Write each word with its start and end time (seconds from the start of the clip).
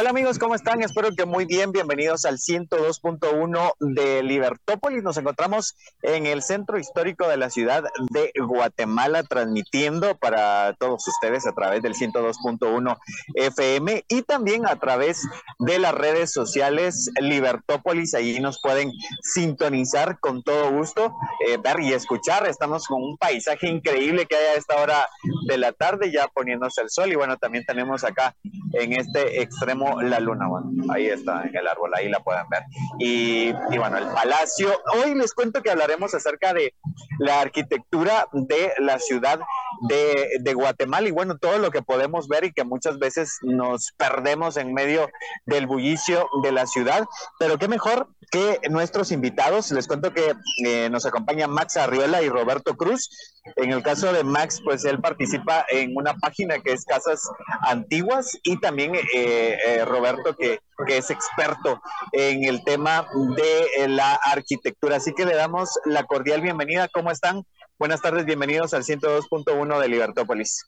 Hola 0.00 0.10
amigos, 0.10 0.38
¿cómo 0.38 0.54
están? 0.54 0.80
Espero 0.80 1.10
que 1.14 1.26
muy 1.26 1.44
bien. 1.44 1.72
Bienvenidos 1.72 2.24
al 2.24 2.38
102.1 2.38 3.74
de 3.80 4.22
Libertópolis. 4.22 5.02
Nos 5.02 5.18
encontramos 5.18 5.76
en 6.00 6.24
el 6.24 6.42
centro 6.42 6.78
histórico 6.78 7.28
de 7.28 7.36
la 7.36 7.50
ciudad 7.50 7.84
de 8.10 8.32
Guatemala, 8.34 9.24
transmitiendo 9.24 10.16
para 10.16 10.72
todos 10.78 11.06
ustedes 11.06 11.46
a 11.46 11.52
través 11.52 11.82
del 11.82 11.92
102.1 11.92 12.96
FM 13.34 14.06
y 14.08 14.22
también 14.22 14.66
a 14.66 14.76
través 14.76 15.20
de 15.58 15.78
las 15.78 15.94
redes 15.94 16.32
sociales 16.32 17.10
Libertópolis. 17.20 18.14
Allí 18.14 18.40
nos 18.40 18.58
pueden 18.62 18.92
sintonizar 19.20 20.18
con 20.18 20.42
todo 20.42 20.70
gusto, 20.70 21.14
eh, 21.46 21.58
ver 21.62 21.78
y 21.80 21.92
escuchar. 21.92 22.46
Estamos 22.46 22.86
con 22.86 23.02
un 23.02 23.18
paisaje 23.18 23.68
increíble 23.68 24.24
que 24.24 24.36
hay 24.36 24.46
a 24.46 24.54
esta 24.54 24.80
hora 24.80 25.06
de 25.46 25.58
la 25.58 25.72
tarde, 25.72 26.10
ya 26.10 26.26
poniéndose 26.28 26.80
el 26.80 26.88
sol. 26.88 27.12
Y 27.12 27.16
bueno, 27.16 27.36
también 27.36 27.66
tenemos 27.66 28.02
acá 28.02 28.34
en 28.72 28.94
este 28.94 29.42
extremo 29.42 29.89
la 30.02 30.20
luna. 30.20 30.46
Bueno, 30.48 30.70
ahí 30.92 31.06
está 31.06 31.42
en 31.44 31.56
el 31.56 31.66
árbol, 31.66 31.90
ahí 31.94 32.08
la 32.08 32.20
pueden 32.20 32.48
ver. 32.48 32.62
Y, 32.98 33.48
y, 33.48 33.78
bueno, 33.78 33.98
el 33.98 34.06
palacio. 34.06 34.68
Hoy 34.94 35.14
les 35.14 35.34
cuento 35.34 35.62
que 35.62 35.70
hablaremos 35.70 36.14
acerca 36.14 36.52
de 36.52 36.74
la 37.18 37.40
arquitectura 37.40 38.26
de 38.32 38.72
la 38.78 38.98
ciudad 38.98 39.40
de, 39.80 40.54
Guatemala 40.54 41.08
y 41.08 41.12
bueno, 41.12 41.38
todo 41.38 41.58
lo 41.58 41.70
que 41.70 41.82
podemos 41.82 42.28
ver 42.28 42.44
y 42.44 42.52
que 42.52 42.64
muchas 42.64 42.98
veces 42.98 43.38
nos 43.42 43.92
perdemos 43.96 44.56
en 44.56 44.74
medio 44.74 45.08
del 45.46 45.66
bullicio 45.66 46.28
de 46.42 46.52
la 46.52 46.66
ciudad. 46.66 47.06
Pero 47.38 47.58
qué 47.58 47.68
mejor 47.68 48.08
que 48.30 48.60
nuestros 48.70 49.10
invitados. 49.12 49.70
Les 49.72 49.86
cuento 49.86 50.12
que 50.12 50.34
eh, 50.64 50.88
nos 50.90 51.04
acompaña 51.04 51.48
Max 51.48 51.76
Arriola 51.76 52.22
y 52.22 52.28
Roberto 52.28 52.76
Cruz. 52.76 53.10
En 53.56 53.72
el 53.72 53.82
caso 53.82 54.12
de 54.12 54.22
Max, 54.22 54.60
pues 54.64 54.84
él 54.84 55.00
participa 55.00 55.64
en 55.70 55.96
una 55.96 56.14
página 56.14 56.58
que 56.60 56.72
es 56.72 56.84
Casas 56.84 57.28
Antiguas 57.62 58.38
y 58.44 58.58
también 58.60 58.94
eh, 58.94 59.58
eh, 59.66 59.84
Roberto 59.84 60.36
que, 60.36 60.60
que, 60.86 60.98
es 60.98 61.10
experto 61.10 61.80
en 62.12 62.44
el 62.44 62.62
tema 62.64 63.08
de 63.36 63.88
la 63.88 64.14
arquitectura. 64.14 64.96
Así 64.96 65.12
que 65.14 65.26
le 65.26 65.34
damos 65.34 65.70
la 65.84 66.04
cordial 66.04 66.40
bienvenida. 66.40 66.88
¿Cómo 66.88 67.10
están? 67.10 67.44
Buenas 67.80 68.02
tardes, 68.02 68.26
bienvenidos 68.26 68.74
al 68.74 68.82
102.1 68.82 69.80
de 69.80 69.88
Libertópolis. 69.88 70.66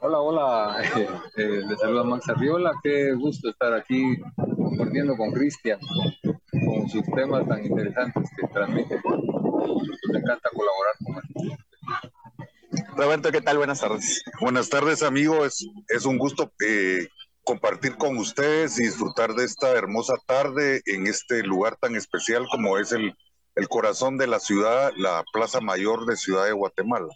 Hola, 0.00 0.20
hola, 0.20 0.82
eh, 0.96 1.06
eh, 1.36 1.60
les 1.68 1.78
saluda 1.78 2.02
Max 2.02 2.30
Arriola, 2.30 2.72
qué 2.82 3.12
gusto 3.12 3.50
estar 3.50 3.74
aquí 3.74 4.16
compartiendo 4.56 5.14
con 5.18 5.32
Cristian, 5.32 5.78
con, 6.22 6.88
sus 6.88 7.04
temas 7.14 7.46
tan 7.46 7.62
interesantes 7.62 8.30
que 8.34 8.48
transmite. 8.48 9.02
Me 9.04 10.18
encanta 10.18 10.48
colaborar 10.54 10.94
con 11.04 11.16
él. 11.16 12.86
Roberto, 12.96 13.30
¿qué 13.30 13.42
tal? 13.42 13.58
Buenas 13.58 13.80
tardes. 13.80 14.22
Buenas 14.40 14.70
tardes, 14.70 15.02
amigos. 15.02 15.62
Es, 15.88 16.06
un 16.06 16.16
gusto 16.16 16.54
eh, 16.66 17.06
compartir 17.44 17.96
con 17.96 18.16
ustedes 18.16 18.80
y 18.80 18.84
disfrutar 18.84 19.34
de 19.34 19.44
esta 19.44 19.68
hermosa 19.72 20.14
tarde 20.24 20.80
en 20.86 21.06
este 21.06 21.42
lugar 21.42 21.76
tan 21.76 21.96
especial 21.96 22.46
como 22.50 22.78
es 22.78 22.92
el, 22.92 23.14
el 23.54 23.68
corazón 23.68 24.18
de 24.18 24.26
la 24.26 24.40
ciudad, 24.40 24.92
la 24.96 25.24
Plaza 25.32 25.60
Mayor 25.60 26.06
de 26.06 26.16
Ciudad 26.16 26.44
de 26.46 26.52
Guatemala. 26.52 27.08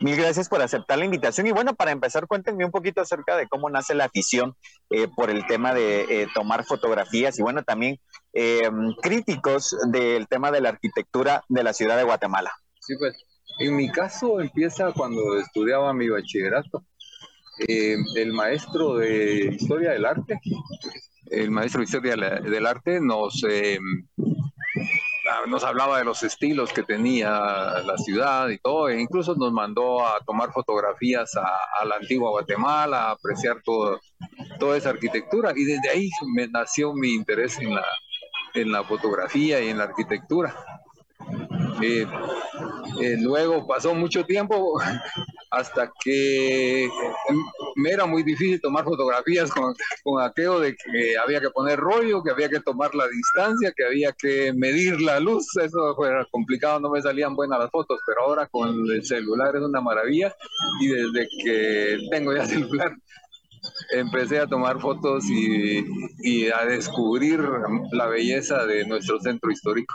Mil 0.00 0.16
gracias 0.16 0.48
por 0.48 0.62
aceptar 0.62 0.98
la 0.98 1.04
invitación. 1.04 1.46
Y 1.46 1.52
bueno, 1.52 1.74
para 1.74 1.90
empezar, 1.90 2.26
cuéntenme 2.26 2.64
un 2.64 2.70
poquito 2.70 3.02
acerca 3.02 3.36
de 3.36 3.46
cómo 3.46 3.68
nace 3.68 3.94
la 3.94 4.06
afición 4.06 4.54
eh, 4.88 5.08
por 5.14 5.28
el 5.28 5.46
tema 5.46 5.74
de 5.74 6.22
eh, 6.22 6.26
tomar 6.34 6.64
fotografías 6.64 7.38
y 7.38 7.42
bueno, 7.42 7.62
también 7.62 7.98
eh, 8.32 8.70
críticos 9.02 9.76
del 9.92 10.26
tema 10.26 10.50
de 10.52 10.62
la 10.62 10.70
arquitectura 10.70 11.44
de 11.50 11.62
la 11.62 11.74
ciudad 11.74 11.98
de 11.98 12.04
Guatemala. 12.04 12.50
Sí, 12.80 12.94
pues 12.98 13.14
en 13.58 13.76
mi 13.76 13.92
caso 13.92 14.40
empieza 14.40 14.90
cuando 14.92 15.38
estudiaba 15.38 15.92
mi 15.92 16.08
bachillerato. 16.08 16.82
el 17.68 18.32
maestro 18.32 18.96
de 18.96 19.54
historia 19.54 19.90
del 19.90 20.06
arte, 20.06 20.40
el 21.26 21.50
maestro 21.50 21.80
de 21.80 21.84
historia 21.84 22.16
del 22.16 22.66
arte 22.66 23.00
nos 23.02 23.44
nos 25.48 25.64
hablaba 25.64 25.98
de 25.98 26.04
los 26.04 26.22
estilos 26.22 26.72
que 26.72 26.82
tenía 26.82 27.30
la 27.30 27.96
ciudad 27.98 28.48
y 28.48 28.58
todo, 28.58 28.88
e 28.88 29.00
incluso 29.00 29.34
nos 29.34 29.52
mandó 29.52 30.06
a 30.06 30.20
tomar 30.24 30.52
fotografías 30.52 31.34
a, 31.36 31.84
la 31.84 31.96
antigua 31.96 32.30
Guatemala, 32.30 33.04
a 33.04 33.10
apreciar 33.12 33.62
todo, 33.64 34.00
toda 34.58 34.76
esa 34.76 34.90
arquitectura, 34.90 35.52
y 35.54 35.64
desde 35.64 35.90
ahí 35.90 36.10
me 36.34 36.46
nació 36.48 36.92
mi 36.92 37.14
interés 37.14 37.58
en 37.58 37.74
la, 37.74 37.84
en 38.54 38.72
la 38.72 38.84
fotografía 38.84 39.60
y 39.60 39.68
en 39.68 39.78
la 39.78 39.84
arquitectura. 39.84 40.54
Eh, 41.82 42.06
eh, 43.00 43.16
luego 43.20 43.66
pasó 43.66 43.94
mucho 43.94 44.24
tiempo 44.24 44.80
hasta 45.50 45.90
que 46.02 46.88
me 47.76 47.90
era 47.90 48.06
muy 48.06 48.22
difícil 48.22 48.60
tomar 48.60 48.84
fotografías 48.84 49.50
con, 49.50 49.74
con 50.02 50.22
aquello 50.22 50.60
de 50.60 50.76
que 50.76 51.16
había 51.18 51.40
que 51.40 51.50
poner 51.50 51.78
rollo, 51.78 52.22
que 52.22 52.30
había 52.30 52.48
que 52.48 52.60
tomar 52.60 52.94
la 52.94 53.06
distancia, 53.08 53.72
que 53.76 53.84
había 53.84 54.12
que 54.12 54.52
medir 54.54 55.00
la 55.00 55.20
luz. 55.20 55.46
Eso 55.56 55.94
fue 55.94 56.10
complicado, 56.30 56.80
no 56.80 56.90
me 56.90 57.02
salían 57.02 57.34
buenas 57.34 57.58
las 57.58 57.70
fotos, 57.70 57.98
pero 58.06 58.22
ahora 58.22 58.46
con 58.46 58.68
el 58.90 59.04
celular 59.04 59.56
es 59.56 59.62
una 59.62 59.80
maravilla 59.80 60.34
y 60.80 60.88
desde 60.88 61.28
que 61.42 61.98
tengo 62.10 62.34
ya 62.34 62.44
celular 62.46 62.94
empecé 63.90 64.38
a 64.38 64.46
tomar 64.46 64.80
fotos 64.80 65.24
y, 65.28 65.84
y 66.22 66.48
a 66.48 66.64
descubrir 66.64 67.40
la 67.92 68.06
belleza 68.06 68.64
de 68.66 68.86
nuestro 68.86 69.20
centro 69.20 69.50
histórico. 69.50 69.94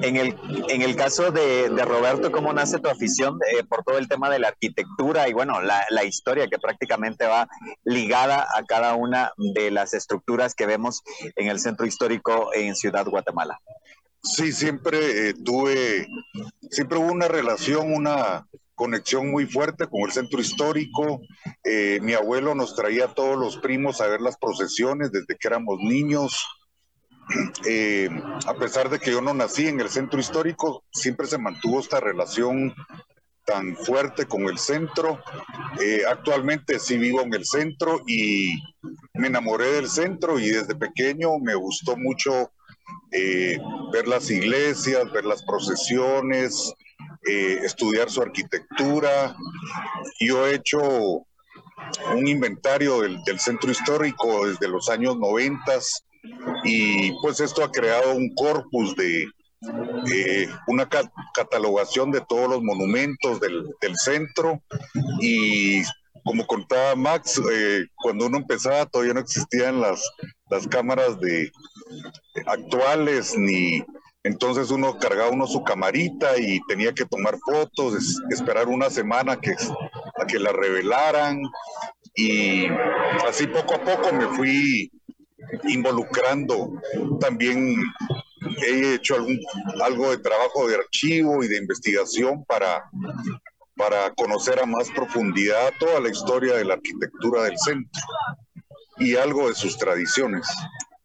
En 0.00 0.16
el, 0.16 0.36
en 0.68 0.82
el 0.82 0.94
caso 0.96 1.32
de, 1.32 1.68
Roberto, 1.84 2.30
¿cómo 2.30 2.52
nace 2.52 2.78
tu 2.78 2.88
afición 2.88 3.38
eh, 3.52 3.64
por 3.64 3.82
todo 3.84 3.98
el 3.98 4.08
tema 4.08 4.30
de 4.30 4.38
la 4.38 4.48
arquitectura 4.48 5.28
y 5.28 5.32
bueno, 5.32 5.60
la, 5.60 5.84
la, 5.90 6.04
historia 6.04 6.48
que 6.48 6.58
prácticamente 6.58 7.26
va 7.26 7.48
ligada 7.84 8.46
a 8.54 8.62
cada 8.64 8.94
una 8.94 9.32
de 9.36 9.70
las 9.70 9.92
estructuras 9.92 10.54
que 10.54 10.66
vemos 10.66 11.02
en 11.36 11.48
el 11.48 11.58
centro 11.58 11.84
histórico 11.84 12.50
en 12.54 12.76
Ciudad 12.76 13.06
Guatemala? 13.06 13.58
Sí, 14.22 14.52
siempre 14.52 15.30
eh, 15.30 15.34
tuve, 15.34 16.06
siempre 16.70 16.98
hubo 16.98 17.10
una 17.10 17.26
relación, 17.26 17.92
una 17.92 18.46
conexión 18.74 19.30
muy 19.30 19.46
fuerte 19.46 19.88
con 19.88 20.02
el 20.02 20.12
centro 20.12 20.40
histórico. 20.40 21.20
Eh, 21.64 21.98
mi 22.02 22.14
abuelo 22.14 22.54
nos 22.54 22.76
traía 22.76 23.06
a 23.06 23.14
todos 23.14 23.36
los 23.36 23.58
primos 23.58 24.00
a 24.00 24.06
ver 24.06 24.20
las 24.20 24.36
procesiones 24.38 25.10
desde 25.10 25.36
que 25.38 25.48
éramos 25.48 25.78
niños. 25.80 26.46
Eh, 27.66 28.08
a 28.46 28.54
pesar 28.54 28.90
de 28.90 28.98
que 28.98 29.12
yo 29.12 29.20
no 29.20 29.32
nací 29.32 29.68
en 29.68 29.80
el 29.80 29.88
centro 29.88 30.20
histórico, 30.20 30.84
siempre 30.92 31.26
se 31.26 31.38
mantuvo 31.38 31.80
esta 31.80 32.00
relación 32.00 32.74
tan 33.44 33.76
fuerte 33.76 34.26
con 34.26 34.42
el 34.42 34.58
centro. 34.58 35.22
Eh, 35.80 36.02
actualmente 36.08 36.78
sí 36.78 36.96
vivo 36.98 37.22
en 37.22 37.32
el 37.34 37.44
centro 37.44 38.02
y 38.06 38.54
me 39.14 39.28
enamoré 39.28 39.72
del 39.72 39.88
centro 39.88 40.38
y 40.38 40.48
desde 40.48 40.74
pequeño 40.74 41.38
me 41.38 41.54
gustó 41.54 41.96
mucho 41.96 42.52
eh, 43.10 43.58
ver 43.92 44.08
las 44.08 44.30
iglesias, 44.30 45.10
ver 45.12 45.24
las 45.24 45.42
procesiones, 45.44 46.72
estudiar 47.24 48.10
su 48.10 48.20
arquitectura. 48.20 49.36
Yo 50.18 50.46
he 50.46 50.56
hecho 50.56 50.80
un 50.80 52.26
inventario 52.26 53.00
del 53.00 53.38
centro 53.38 53.70
histórico 53.70 54.46
desde 54.46 54.68
los 54.68 54.88
años 54.88 55.16
noventas 55.18 56.04
y 56.64 57.12
pues 57.20 57.40
esto 57.40 57.64
ha 57.64 57.70
creado 57.70 58.14
un 58.14 58.34
corpus 58.34 58.94
de 58.96 59.26
eh, 60.12 60.48
una 60.66 60.88
catalogación 61.34 62.10
de 62.10 62.20
todos 62.28 62.50
los 62.50 62.62
monumentos 62.62 63.40
del, 63.40 63.64
del 63.80 63.96
centro. 63.96 64.60
Y 65.20 65.82
como 66.24 66.46
contaba 66.46 66.96
Max, 66.96 67.40
eh, 67.52 67.86
cuando 67.96 68.26
uno 68.26 68.38
empezaba 68.38 68.86
todavía 68.86 69.14
no 69.14 69.20
existían 69.20 69.80
las, 69.80 70.02
las 70.50 70.66
cámaras 70.66 71.18
de 71.20 71.50
actuales 72.46 73.36
ni 73.36 73.84
entonces 74.24 74.70
uno 74.70 74.98
cargaba 74.98 75.30
uno 75.30 75.46
su 75.48 75.64
camarita 75.64 76.38
y 76.38 76.60
tenía 76.68 76.92
que 76.94 77.04
tomar 77.04 77.36
fotos, 77.44 78.22
esperar 78.30 78.68
una 78.68 78.88
semana 78.88 79.40
que, 79.40 79.52
a 79.52 80.26
que 80.26 80.38
la 80.38 80.52
revelaran. 80.52 81.42
Y 82.14 82.66
así 83.26 83.46
poco 83.48 83.74
a 83.74 83.82
poco 83.82 84.12
me 84.12 84.26
fui 84.36 84.90
involucrando. 85.64 86.72
También 87.20 87.76
he 88.66 88.94
hecho 88.94 89.14
algún, 89.14 89.38
algo 89.82 90.10
de 90.10 90.18
trabajo 90.18 90.68
de 90.68 90.76
archivo 90.76 91.42
y 91.44 91.48
de 91.48 91.58
investigación 91.58 92.44
para, 92.44 92.84
para 93.76 94.12
conocer 94.14 94.60
a 94.60 94.66
más 94.66 94.90
profundidad 94.90 95.72
toda 95.78 96.00
la 96.00 96.10
historia 96.10 96.54
de 96.54 96.64
la 96.64 96.74
arquitectura 96.74 97.44
del 97.44 97.58
centro 97.58 98.02
y 98.98 99.16
algo 99.16 99.48
de 99.48 99.54
sus 99.54 99.76
tradiciones. 99.78 100.46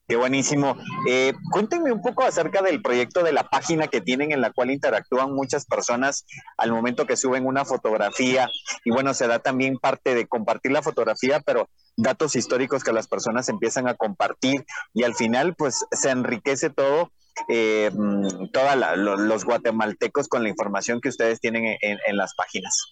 Qué 0.07 0.15
buenísimo. 0.15 0.77
Eh, 1.05 1.33
cuéntenme 1.51 1.91
un 1.91 2.01
poco 2.01 2.23
acerca 2.23 2.61
del 2.61 2.81
proyecto 2.81 3.23
de 3.23 3.33
la 3.33 3.43
página 3.43 3.87
que 3.87 3.99
tienen 3.99 4.31
en 4.31 4.39
la 4.39 4.53
cual 4.53 4.71
interactúan 4.71 5.33
muchas 5.33 5.65
personas 5.65 6.25
al 6.57 6.71
momento 6.71 7.05
que 7.05 7.17
suben 7.17 7.45
una 7.45 7.65
fotografía. 7.65 8.49
Y 8.85 8.91
bueno, 8.91 9.13
se 9.13 9.27
da 9.27 9.39
también 9.39 9.77
parte 9.77 10.15
de 10.15 10.25
compartir 10.25 10.71
la 10.71 10.81
fotografía, 10.81 11.41
pero 11.41 11.69
datos 11.97 12.37
históricos 12.37 12.85
que 12.85 12.93
las 12.93 13.09
personas 13.09 13.49
empiezan 13.49 13.89
a 13.89 13.95
compartir 13.95 14.65
y 14.93 15.03
al 15.03 15.13
final 15.13 15.55
pues 15.55 15.85
se 15.91 16.09
enriquece 16.09 16.69
todo. 16.69 17.11
Eh, 17.49 17.91
mm, 17.93 18.51
todos 18.53 18.75
los 18.95 19.43
guatemaltecos 19.43 20.29
con 20.29 20.41
la 20.41 20.49
información 20.49 21.01
que 21.01 21.09
ustedes 21.09 21.41
tienen 21.41 21.77
en, 21.81 22.17
las 22.17 22.33
páginas. 22.33 22.91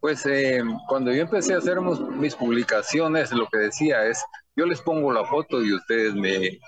Pues 0.00 0.24
eh, 0.26 0.62
cuando 0.86 1.12
yo 1.12 1.22
empecé 1.22 1.54
a 1.54 1.58
hacer 1.58 1.80
mis 1.80 2.36
publicaciones, 2.36 3.32
lo 3.32 3.48
que 3.48 3.58
decía 3.58 4.04
es, 4.04 4.22
yo 4.56 4.66
les 4.66 4.80
pongo 4.80 5.12
la 5.12 5.24
foto 5.24 5.62
y 5.62 5.74
ustedes 5.74 6.14
me, 6.14 6.58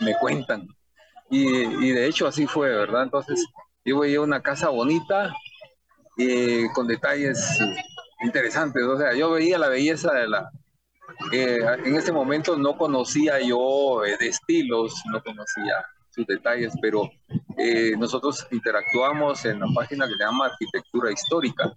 me 0.00 0.14
cuentan. 0.20 0.68
Y, 1.30 1.46
y, 1.46 1.90
de 1.92 2.06
hecho 2.06 2.26
así 2.26 2.46
fue, 2.46 2.68
¿verdad? 2.68 3.04
Entonces 3.04 3.44
yo 3.84 4.00
veía 4.00 4.20
una 4.20 4.42
casa 4.42 4.68
bonita 4.68 5.34
y 6.16 6.68
con 6.70 6.86
detalles 6.86 7.58
interesantes. 8.22 8.82
O 8.84 8.98
sea, 8.98 9.14
yo 9.14 9.30
veía 9.30 9.58
la 9.58 9.68
belleza 9.68 10.12
de 10.12 10.28
la... 10.28 10.50
Eh, 11.32 11.58
en 11.84 11.96
ese 11.96 12.12
momento 12.12 12.56
no 12.56 12.76
conocía 12.76 13.40
yo 13.40 14.04
eh, 14.04 14.16
de 14.18 14.28
estilos, 14.28 14.94
no 15.12 15.22
conocía 15.22 15.84
sus 16.10 16.26
detalles, 16.26 16.72
pero 16.80 17.10
eh, 17.56 17.92
nosotros 17.96 18.46
interactuamos 18.50 19.44
en 19.44 19.60
la 19.60 19.66
página 19.74 20.06
que 20.06 20.14
se 20.14 20.24
llama 20.24 20.46
Arquitectura 20.46 21.12
Histórica. 21.12 21.72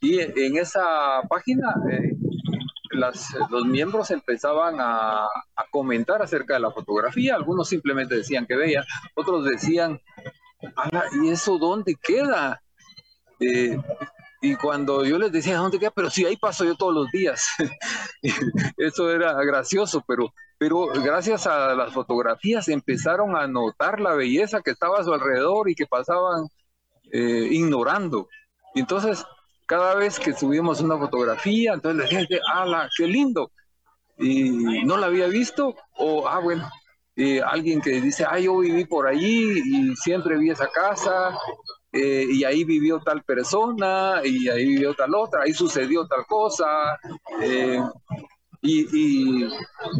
Y 0.00 0.20
en 0.20 0.56
esa 0.58 1.22
página 1.28 1.74
eh, 1.90 2.13
las, 2.94 3.34
los 3.50 3.64
miembros 3.66 4.10
empezaban 4.10 4.76
a, 4.80 5.24
a, 5.24 5.66
comentar 5.70 6.22
acerca 6.22 6.54
de 6.54 6.60
la 6.60 6.70
fotografía, 6.70 7.34
algunos 7.34 7.68
simplemente 7.68 8.16
decían 8.16 8.46
que 8.46 8.56
veía, 8.56 8.84
otros 9.14 9.44
decían, 9.44 10.00
¿y 11.22 11.28
eso 11.28 11.58
dónde 11.58 11.96
queda? 12.00 12.62
Eh, 13.40 13.78
y 14.40 14.56
cuando 14.56 15.04
yo 15.04 15.18
les 15.18 15.32
decía, 15.32 15.56
¿dónde 15.56 15.78
queda? 15.78 15.90
Pero 15.90 16.10
sí, 16.10 16.24
ahí 16.26 16.36
paso 16.36 16.64
yo 16.64 16.74
todos 16.74 16.92
los 16.92 17.10
días. 17.10 17.48
Eso 18.76 19.10
era 19.10 19.32
gracioso, 19.42 20.04
pero, 20.06 20.34
pero 20.58 20.88
gracias 21.02 21.46
a 21.46 21.74
las 21.74 21.94
fotografías 21.94 22.68
empezaron 22.68 23.36
a 23.36 23.46
notar 23.46 24.00
la 24.00 24.12
belleza 24.12 24.60
que 24.60 24.72
estaba 24.72 24.98
a 24.98 25.04
su 25.04 25.14
alrededor 25.14 25.70
y 25.70 25.74
que 25.74 25.86
pasaban 25.86 26.48
eh, 27.10 27.48
ignorando. 27.52 28.28
Entonces, 28.74 29.24
cada 29.66 29.94
vez 29.94 30.18
que 30.18 30.34
subimos 30.34 30.80
una 30.80 30.98
fotografía, 30.98 31.74
entonces 31.74 32.02
la 32.02 32.08
gente, 32.08 32.40
¡ala, 32.52 32.88
qué 32.96 33.06
lindo! 33.06 33.50
Y 34.18 34.84
no 34.84 34.96
la 34.96 35.06
había 35.06 35.26
visto, 35.26 35.74
o, 35.96 36.28
ah, 36.28 36.38
bueno, 36.40 36.68
alguien 37.46 37.80
que 37.80 38.00
dice, 38.00 38.24
ah, 38.28 38.38
yo 38.38 38.58
viví 38.58 38.84
por 38.84 39.06
allí 39.06 39.60
y 39.64 39.96
siempre 39.96 40.38
vi 40.38 40.50
esa 40.50 40.68
casa, 40.68 41.36
eh, 41.92 42.26
y 42.28 42.42
ahí 42.42 42.64
vivió 42.64 43.00
tal 43.00 43.22
persona, 43.22 44.20
y 44.24 44.48
ahí 44.48 44.66
vivió 44.66 44.94
tal 44.94 45.14
otra, 45.14 45.42
ahí 45.44 45.52
sucedió 45.52 46.06
tal 46.08 46.26
cosa. 46.26 46.98
Eh, 47.40 47.80
y, 48.62 49.44
y, 49.44 49.48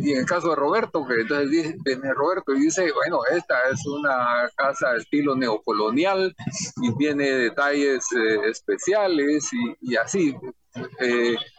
en 0.02 0.18
el 0.18 0.26
caso 0.26 0.50
de 0.50 0.56
Roberto, 0.56 1.06
que 1.06 1.20
entonces 1.20 1.50
dice, 1.50 1.76
Roberto 2.14 2.52
dice, 2.52 2.90
bueno, 2.92 3.20
esta 3.30 3.54
es 3.70 3.84
una 3.86 4.48
casa 4.56 4.92
de 4.92 4.98
estilo 4.98 5.34
neocolonial 5.36 6.34
y 6.82 6.96
tiene 6.96 7.30
detalles 7.30 8.04
eh, 8.12 8.48
especiales 8.48 9.50
y, 9.52 9.92
y 9.92 9.96
así. 9.96 10.36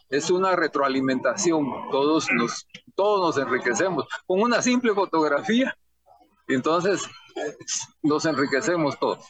es 0.09 0.29
una 0.29 0.55
retroalimentación, 0.55 1.65
todos 1.91 2.27
nos, 2.31 2.67
todos 2.95 3.35
nos 3.35 3.45
enriquecemos 3.45 4.05
con 4.25 4.41
una 4.41 4.61
simple 4.61 4.93
fotografía. 4.93 5.75
Entonces, 6.47 7.01
nos 8.01 8.25
enriquecemos 8.25 8.99
todos. 8.99 9.25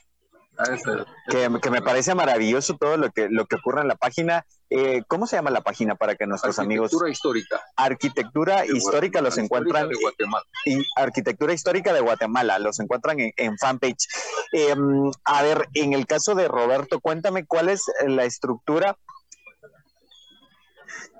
Que, 1.27 1.49
me 1.49 1.81
parece 1.81 2.15
maravilloso 2.15 2.77
todo 2.77 2.97
lo 2.97 3.11
que, 3.11 3.27
lo 3.29 3.45
que 3.45 3.57
ocurre 3.57 3.81
en 3.81 3.89
la 3.89 3.95
página. 3.95 4.45
Eh, 4.69 5.03
¿Cómo 5.07 5.27
se 5.27 5.35
llama 5.35 5.51
la 5.51 5.61
página 5.61 5.95
para 5.95 6.15
que 6.15 6.25
nuestros 6.25 6.57
amigos... 6.59 6.85
Arquitectura 6.85 7.11
histórica. 7.11 7.61
Arquitectura 7.75 8.65
histórica 8.65 9.21
los 9.21 9.37
encuentran... 9.37 9.89
De 9.89 9.95
Guatemala. 9.95 10.45
Y 10.65 10.83
Arquitectura 10.95 11.53
histórica 11.53 11.93
de 11.93 12.01
Guatemala, 12.01 12.59
los 12.59 12.79
encuentran 12.79 13.17
en, 13.19 13.57
fanpage. 13.57 14.07
Em, 14.51 15.11
a 15.23 15.43
ver, 15.43 15.67
en 15.73 15.93
el 15.93 16.05
caso 16.07 16.35
de 16.35 16.47
Roberto, 16.47 16.99
cuéntame 16.99 17.45
cuál 17.45 17.69
es 17.69 17.83
la 18.07 18.25
estructura 18.25 18.97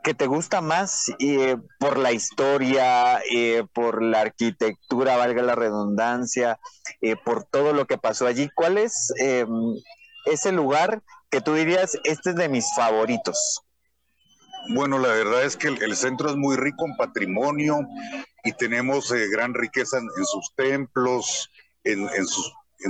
que 0.06 0.13
te 0.13 0.27
gusta 0.27 0.62
más 0.62 1.12
eh, 1.18 1.57
por 1.80 1.98
la 1.98 2.12
historia, 2.12 3.19
eh, 3.31 3.65
por 3.74 4.03
la 4.03 4.21
arquitectura, 4.21 5.18
valga 5.18 5.41
la 5.41 5.56
redundancia, 5.56 6.59
eh, 7.01 7.15
por 7.15 7.44
todo 7.44 7.74
lo 7.74 7.86
que 7.88 7.98
pasó 7.98 8.27
allí. 8.27 8.48
¿Cuál 8.53 8.77
es 8.77 9.12
em, 9.19 9.50
ese 10.25 10.51
lugar 10.51 11.01
que 11.30 11.42
tú 11.42 11.54
dirías, 11.54 11.98
este 12.04 12.31
es 12.31 12.36
de 12.36 12.50
mis 12.50 12.66
favoritos? 12.75 13.62
Bueno, 14.69 14.98
la 14.98 15.10
verdad 15.10 15.44
es 15.44 15.56
que 15.56 15.68
el, 15.68 15.95
centro 15.95 16.30
es 16.30 16.36
muy 16.36 16.56
rico 16.56 16.86
en 16.86 16.95
patrimonio 16.95 17.81
y 18.44 18.51
tenemos 18.54 19.12
gran 19.31 19.54
riqueza 19.54 20.00
en, 20.00 20.10
sus 20.25 20.54
templos, 20.56 21.51
en, 21.83 22.07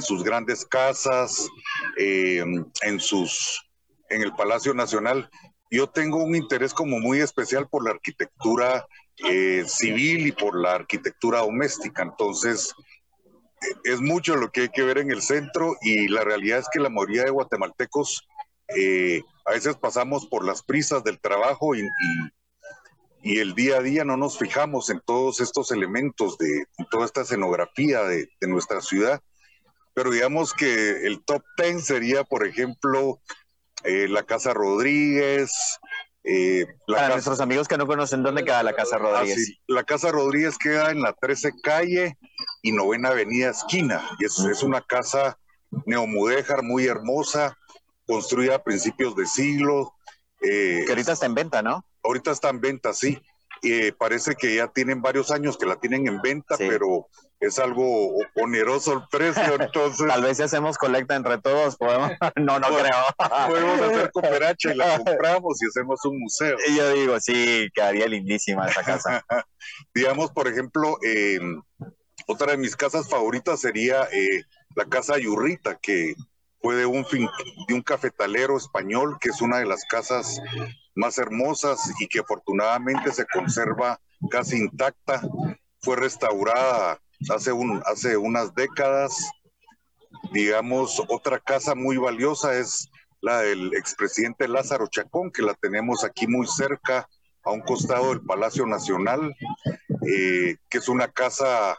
sus, 0.02 0.24
grandes 0.24 0.66
casas, 0.66 1.50
em, 1.98 2.66
en, 2.82 3.00
sus, 3.00 3.62
el 4.10 4.34
Palacio 4.34 4.74
Nacional 4.74 5.30
yo 5.76 5.88
tengo 5.88 6.24
un 6.24 6.36
interés 6.36 6.74
como 6.74 7.00
muy 7.00 7.20
especial 7.20 7.68
por 7.68 7.84
la 7.84 7.92
arquitectura 7.92 8.88
eh, 9.30 9.64
civil 9.68 10.28
y 10.28 10.32
por 10.32 10.60
la 10.60 10.76
arquitectura 10.76 11.40
doméstica. 11.40 12.04
Entonces, 12.04 12.74
eh, 12.74 12.95
es 13.84 14.02
mucho 14.02 14.36
lo 14.36 14.52
que 14.52 14.62
hay 14.62 14.70
que 14.70 14.84
ver 14.84 14.98
en 14.98 15.12
el 15.12 15.22
centro 15.22 15.76
y 15.82 16.08
la 16.08 16.24
realidad 16.24 16.60
es 16.60 16.68
que 16.72 16.80
la 16.80 16.90
mayoría 16.90 17.24
de 17.24 17.32
guatemaltecos 17.32 18.28
eh, 18.70 19.22
a 19.46 19.52
veces 19.52 19.76
pasamos 19.76 20.26
por 20.26 20.46
las 20.46 20.64
prisas 20.64 21.04
del 21.04 21.20
trabajo 21.20 21.76
y, 21.76 21.88
el 23.24 23.56
día 23.56 23.78
a 23.78 23.82
día 23.82 24.06
no 24.06 24.18
nos 24.18 24.38
fijamos 24.38 24.92
en 24.92 25.02
todos 25.04 25.40
estos 25.42 25.72
elementos, 25.72 26.38
de 26.38 26.68
toda 26.92 27.06
esta 27.06 27.22
escenografía 27.22 28.04
de, 28.04 28.30
de 28.40 28.48
nuestra 28.48 28.82
ciudad. 28.82 29.20
Pero 29.96 30.12
digamos 30.12 30.54
que 30.54 31.08
el 31.08 31.24
top 31.26 31.42
ten 31.58 31.82
sería, 31.82 32.24
por 32.24 32.46
ejemplo, 32.46 33.20
eh, 33.86 34.08
la 34.08 34.24
Casa 34.24 34.54
Rodríguez. 34.54 35.52
Eh, 36.27 36.66
Para 36.88 37.10
nuestros 37.10 37.39
amigos 37.39 37.68
que 37.68 37.77
no 37.77 37.86
conocen 37.86 38.24
dónde 38.24 38.44
queda 38.44 38.63
la 38.63 38.74
Casa 38.74 38.95
ah, 38.95 39.00
Rodríguez. 39.00 39.60
La 39.68 39.83
Casa 39.83 40.12
Rodríguez 40.12 40.57
queda 40.57 40.89
en 40.89 41.01
la 41.01 41.13
13 41.13 41.54
calle 41.62 42.18
y 42.63 42.72
novena 42.72 43.10
avenida 43.10 43.51
esquina. 43.51 44.04
Y 44.19 44.25
es, 44.25 44.39
es 44.39 44.63
una 44.63 44.81
casa 44.81 45.38
neomudéjar 45.86 46.63
muy 46.63 46.88
hermosa, 46.88 47.57
construida 48.07 48.56
a 48.56 48.63
principios 48.63 49.16
de 49.16 49.27
siglo. 49.27 49.94
Eh, 50.41 50.84
que 50.86 50.91
ahorita 50.91 51.12
está 51.12 51.27
en 51.27 51.36
venta, 51.36 51.62
¿no? 51.62 51.86
Ahorita 52.03 52.32
está 52.32 52.50
en 52.50 52.60
venta, 52.60 52.94
sí. 52.94 53.22
parece 53.98 54.36
que 54.36 54.55
ya 54.55 54.67
tienen 54.67 55.01
varios 55.01 55.32
años 55.32 55.58
que 55.58 55.65
la 55.65 55.75
tienen 55.75 56.08
en 56.08 56.22
venta, 56.22 56.55
pero 56.58 57.08
es 57.39 57.60
algo 57.60 58.15
oneroso 58.36 58.94
el 58.94 59.01
precio, 59.10 59.44
entonces... 59.60 60.08
Tal 60.08 60.24
vez 60.24 60.38
si 60.38 60.44
hacemos 60.44 60.77
colecta 60.77 61.15
entre 61.15 61.38
todos, 61.39 61.75
podemos... 61.77 62.12
No, 62.36 62.60
no 62.60 62.68
creo. 62.68 63.48
Podemos 63.48 63.82
hacer 63.82 64.12
cooperacha 64.12 64.74
y 64.74 64.77
la 64.77 64.98
compramos 65.06 65.62
y 65.62 65.68
hacemos 65.68 66.04
un 66.06 66.20
museo. 66.20 66.58
Y 66.68 66.77
yo 66.77 66.92
digo, 66.92 67.20
sí, 67.20 67.70
quedaría 67.74 68.08
lindísima 68.08 68.68
esa 68.68 68.84
casa. 68.84 69.25
Digamos, 69.94 70.32
por 70.32 70.48
ejemplo, 70.48 70.98
eh, 71.06 71.39
otra 72.27 72.51
de 72.51 72.58
mis 72.58 72.75
casas 72.75 73.10
favoritas 73.10 73.62
sería 73.62 74.04
eh, 74.12 74.44
la 74.75 74.86
Casa 74.86 75.18
Yurrita, 75.18 75.75
que 75.75 76.15
fue 76.60 76.75
de 76.75 76.86
un, 76.86 77.06
de 77.68 77.74
un 77.74 77.82
cafetalero 77.82 78.58
español, 78.58 79.18
que 79.20 79.30
es 79.30 79.42
una 79.42 79.60
de 79.60 79.65
las 79.65 79.86
casas 79.86 80.39
más 80.96 81.18
hermosas 81.18 81.92
y 82.00 82.08
que 82.08 82.20
afortunadamente 82.20 83.12
se 83.12 83.25
conserva 83.27 84.00
casi 84.30 84.58
intacta. 84.58 85.22
Fue 85.80 85.96
restaurada 85.96 87.00
hace, 87.29 87.51
un, 87.51 87.82
hace 87.86 88.17
unas 88.17 88.53
décadas. 88.55 89.15
Digamos, 90.32 91.01
otra 91.10 91.39
casa 91.39 91.75
muy 91.75 91.98
valiosa 91.98 92.58
es 92.58 92.89
la 93.22 93.41
del 93.41 93.74
expresidente 93.75 94.48
Lázaro 94.48 94.88
Chacón, 94.88 95.32
que 95.32 95.41
la 95.41 95.53
tenemos 95.55 96.03
aquí 96.03 96.27
muy 96.27 96.48
cerca, 96.48 97.08
a 97.44 97.51
un 97.51 97.62
costado 97.62 98.10
del 98.10 98.22
Palacio 98.22 98.65
Nacional, 98.65 99.36
eh, 100.08 100.58
que 100.70 100.77
es 100.79 100.89
una 100.89 101.08
casa 101.08 101.77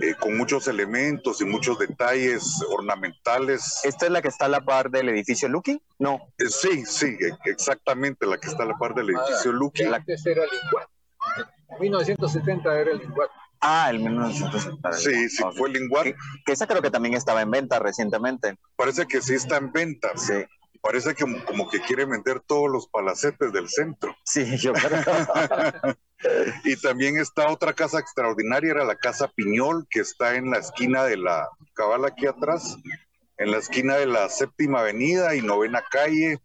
eh, 0.00 0.14
con 0.14 0.36
muchos 0.36 0.68
elementos 0.68 1.40
y 1.40 1.44
muchos 1.44 1.78
detalles 1.78 2.62
ornamentales. 2.70 3.80
¿Esta 3.82 4.06
es 4.06 4.12
la 4.12 4.22
que 4.22 4.28
está 4.28 4.44
a 4.44 4.48
la 4.48 4.60
par 4.60 4.90
del 4.90 5.08
edificio 5.08 5.48
Lucky? 5.48 5.82
No. 5.98 6.20
Eh, 6.38 6.48
sí, 6.48 6.84
sí, 6.86 7.16
exactamente, 7.46 8.26
la 8.26 8.38
que 8.38 8.48
está 8.48 8.62
a 8.62 8.66
la 8.66 8.78
par 8.78 8.94
del 8.94 9.10
edificio 9.10 9.52
Lucky. 9.52 9.84
La 9.84 10.04
que 10.04 10.14
era 10.24 10.44
el 10.44 10.50
1970 11.80 12.80
era 12.80 12.92
el 12.92 13.00
Ah, 13.60 13.90
el 13.90 14.00
1970. 14.00 14.92
Sí, 14.92 15.28
sí, 15.28 15.42
fue 15.56 15.70
Lingual. 15.70 16.14
Que, 16.44 16.52
esa 16.52 16.66
creo 16.66 16.82
que 16.82 16.90
también 16.90 17.14
estaba 17.14 17.42
en 17.42 17.50
venta 17.50 17.78
recientemente. 17.78 18.56
Parece 18.76 19.06
que 19.06 19.20
sí 19.20 19.34
está 19.34 19.56
en 19.56 19.72
venta. 19.72 20.16
Sí. 20.16 20.44
Parece 20.80 21.14
que 21.14 21.24
como, 21.44 21.68
que 21.68 21.80
quiere 21.80 22.04
vender 22.04 22.40
todos 22.40 22.70
los 22.70 22.88
palacetes 22.88 23.52
del 23.52 23.68
centro. 23.68 24.16
Sí, 24.24 24.56
yo 24.58 24.72
creo. 24.72 25.02
y 26.64 26.76
también 26.76 27.16
está 27.16 27.50
otra 27.50 27.72
casa 27.72 27.98
extraordinaria, 27.98 28.70
era 28.70 28.84
la 28.84 28.96
Casa 28.96 29.28
Piñol, 29.28 29.86
que 29.90 30.00
está 30.00 30.36
en 30.36 30.50
la 30.50 30.58
esquina 30.58 31.04
de 31.04 31.16
la 31.16 31.48
cabal 31.74 32.04
aquí 32.04 32.26
atrás, 32.26 32.76
en 33.38 33.50
la 33.50 33.58
esquina 33.58 33.96
de 33.96 34.06
la 34.06 34.28
séptima 34.28 34.80
avenida 34.80 35.34
y 35.34 35.42
novena 35.42 35.82
calle. 35.90 36.38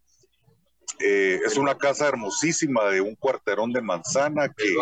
Eh, 1.00 1.40
es 1.46 1.58
una 1.58 1.78
casa 1.78 2.08
hermosísima 2.08 2.86
de 2.86 3.02
un 3.02 3.16
cuarterón 3.16 3.72
de 3.72 3.82
manzana 3.82 4.50
que, 4.50 4.76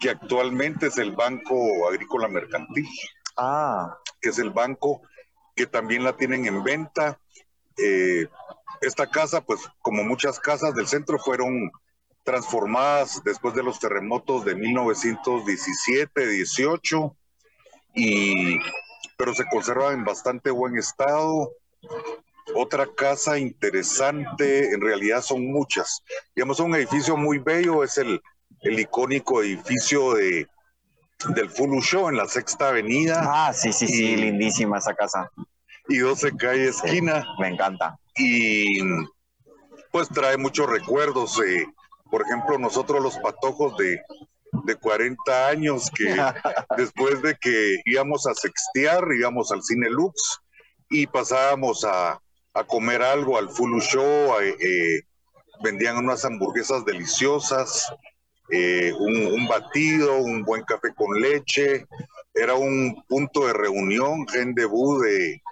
que 0.00 0.10
actualmente 0.10 0.88
es 0.88 0.98
el 0.98 1.12
Banco 1.12 1.88
Agrícola 1.88 2.26
Mercantil. 2.26 2.88
Ah. 3.36 3.96
Que 4.20 4.30
es 4.30 4.38
el 4.38 4.50
banco 4.50 5.02
que 5.54 5.66
también 5.66 6.02
la 6.02 6.16
tienen 6.16 6.46
en 6.46 6.64
venta. 6.64 7.20
Eh, 7.76 8.26
esta 8.80 9.08
casa, 9.10 9.42
pues 9.42 9.60
como 9.82 10.02
muchas 10.02 10.40
casas 10.40 10.74
del 10.74 10.88
centro, 10.88 11.18
fueron 11.18 11.70
transformadas 12.24 13.22
después 13.24 13.54
de 13.54 13.62
los 13.62 13.78
terremotos 13.78 14.44
de 14.44 14.56
1917-18, 14.56 17.14
y, 17.94 18.58
pero 19.18 19.34
se 19.34 19.44
conserva 19.50 19.92
en 19.92 20.04
bastante 20.04 20.50
buen 20.50 20.78
estado. 20.78 21.52
Otra 22.54 22.86
casa 22.94 23.38
interesante, 23.38 24.72
en 24.72 24.80
realidad 24.80 25.20
son 25.22 25.46
muchas. 25.46 26.02
Digamos, 26.34 26.58
un 26.60 26.74
edificio 26.74 27.18
muy 27.18 27.38
bello, 27.38 27.84
es 27.84 27.98
el, 27.98 28.22
el 28.62 28.78
icónico 28.78 29.42
edificio 29.42 30.14
de, 30.14 30.46
del 31.34 31.50
Fulu 31.50 31.80
Show 31.80 32.08
en 32.08 32.16
la 32.16 32.28
Sexta 32.28 32.68
Avenida. 32.68 33.20
Ah, 33.22 33.52
sí, 33.52 33.72
sí, 33.72 33.86
sí, 33.86 34.16
lindísima 34.16 34.78
esa 34.78 34.94
casa. 34.94 35.30
Y 35.88 35.98
12 35.98 36.36
calle 36.36 36.68
esquina. 36.68 37.26
me 37.38 37.48
encanta. 37.48 37.98
Y 38.16 38.80
pues 39.90 40.08
trae 40.08 40.36
muchos 40.36 40.68
recuerdos. 40.68 41.40
Eh, 41.40 41.66
por 42.10 42.22
ejemplo, 42.22 42.58
nosotros 42.58 43.02
los 43.02 43.18
patojos 43.18 43.76
de, 43.76 44.00
de 44.64 44.76
40 44.76 45.48
años 45.48 45.90
que 45.90 46.14
después 46.76 47.22
de 47.22 47.36
que 47.40 47.80
íbamos 47.84 48.26
a 48.26 48.34
sextear, 48.34 49.04
íbamos 49.16 49.52
al 49.52 49.62
Cine 49.62 49.88
Lux 49.90 50.40
y 50.90 51.06
pasábamos 51.06 51.84
a, 51.84 52.20
a 52.54 52.64
comer 52.64 53.02
algo 53.02 53.38
al 53.38 53.48
Fulu 53.48 53.80
Show, 53.80 54.40
eh, 54.40 54.56
eh, 54.60 55.02
vendían 55.62 55.96
unas 55.96 56.24
hamburguesas 56.24 56.84
deliciosas, 56.84 57.92
eh, 58.50 58.92
un, 58.98 59.46
batido, 59.46 60.18
un 60.18 60.42
buen 60.42 60.62
café 60.64 60.92
con 60.94 61.20
leche. 61.20 61.86
Era 62.34 62.54
un 62.54 63.02
punto 63.08 63.46
de 63.46 63.52
reunión, 63.52 64.26
gente 64.28 64.62
de, 64.62 65.42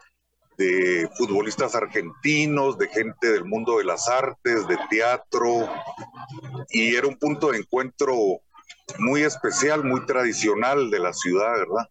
de 0.59 1.09
futbolistas 1.17 1.75
argentinos, 1.75 2.79
de 2.79 2.89
gente 2.89 3.33
del 3.33 3.45
mundo 3.45 3.79
de 3.79 3.85
las 3.85 4.09
artes, 4.09 4.67
de 4.67 4.79
teatro, 4.91 5.69
y 6.71 6.95
era 6.97 7.07
un 7.07 7.17
punto 7.17 7.51
de 7.51 7.59
encuentro 7.59 8.15
muy 8.99 9.23
especial, 9.23 9.85
muy 9.85 10.05
tradicional 10.07 10.91
de 10.91 10.99
la 10.99 11.13
ciudad, 11.13 11.53
¿verdad? 11.53 11.89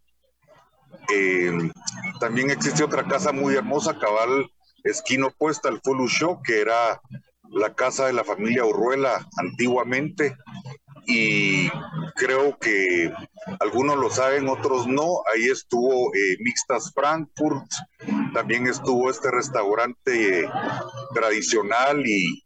Eh, 1.14 1.72
también 2.20 2.50
existe 2.50 2.84
otra 2.84 3.08
casa 3.08 3.32
muy 3.32 3.56
hermosa, 3.56 3.98
cabal, 3.98 4.50
esquina 4.84 5.28
opuesta 5.28 5.70
al 5.70 5.80
Fulu 5.82 6.08
Show, 6.08 6.42
que 6.44 6.60
era 6.62 7.02
la 7.50 7.74
casa 7.74 8.08
de 8.08 8.14
la 8.14 8.24
familia 8.24 8.66
Urruela 8.66 9.26
antiguamente, 9.38 10.36
y 11.08 11.70
creo 12.16 12.60
que 12.60 13.12
algunos 13.62 13.96
lo 13.98 14.10
saben, 14.10 14.50
otros 14.50 14.88
no. 14.88 15.22
Ahí 15.34 15.46
estuvo 15.46 16.14
eh, 16.14 16.38
Mixtas 16.40 16.92
Frankfurt, 16.94 17.66
también 18.34 18.68
estuvo 18.68 19.10
este 19.10 19.32
restaurante 19.32 20.42
eh, 20.42 20.50
tradicional 21.14 22.06
y 22.06 22.44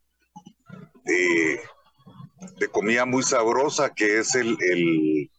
eh, 1.06 1.60
de 2.60 2.68
comida 2.68 3.06
muy 3.06 3.24
sabrosa 3.24 3.96
que 3.96 4.20
es 4.20 4.36
el, 4.36 4.56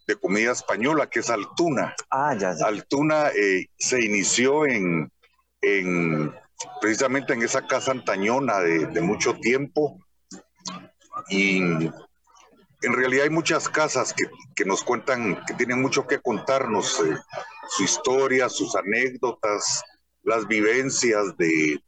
de 0.09 0.17
comida 0.17 0.51
española, 0.51 1.09
que 1.09 1.21
es 1.21 1.31
Altuna. 1.31 1.95
Ah, 2.11 2.35
ya, 2.37 2.55
ya. 2.59 2.67
Altuna 2.67 3.31
se 3.79 4.05
inició 4.05 4.67
en, 4.67 5.13
en, 5.61 6.35
precisamente 6.81 7.35
en 7.35 7.43
esa 7.43 7.69
casa 7.69 7.93
antañona 7.93 8.59
de, 8.59 8.87
de 8.87 9.01
mucho 9.01 9.35
tiempo 9.35 10.01
y 11.29 11.61
en 12.83 12.93
realidad 12.93 13.25
hay 13.25 13.31
muchas 13.31 13.69
casas 13.69 14.15
que, 14.55 14.65
nos 14.65 14.83
cuentan, 14.83 15.45
que 15.47 15.55
tienen 15.55 15.81
mucho 15.81 16.07
que 16.07 16.21
contarnos, 16.21 17.01
eh, 17.01 17.17
su 17.69 17.85
historia, 17.85 18.49
sus 18.49 18.75
anécdotas, 18.77 19.83
las 20.23 20.47
vivencias 20.47 21.37
de, 21.37 21.81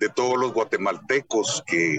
de 0.00 0.08
todos 0.08 0.38
los 0.38 0.52
guatemaltecos 0.52 1.62
que 1.66 1.98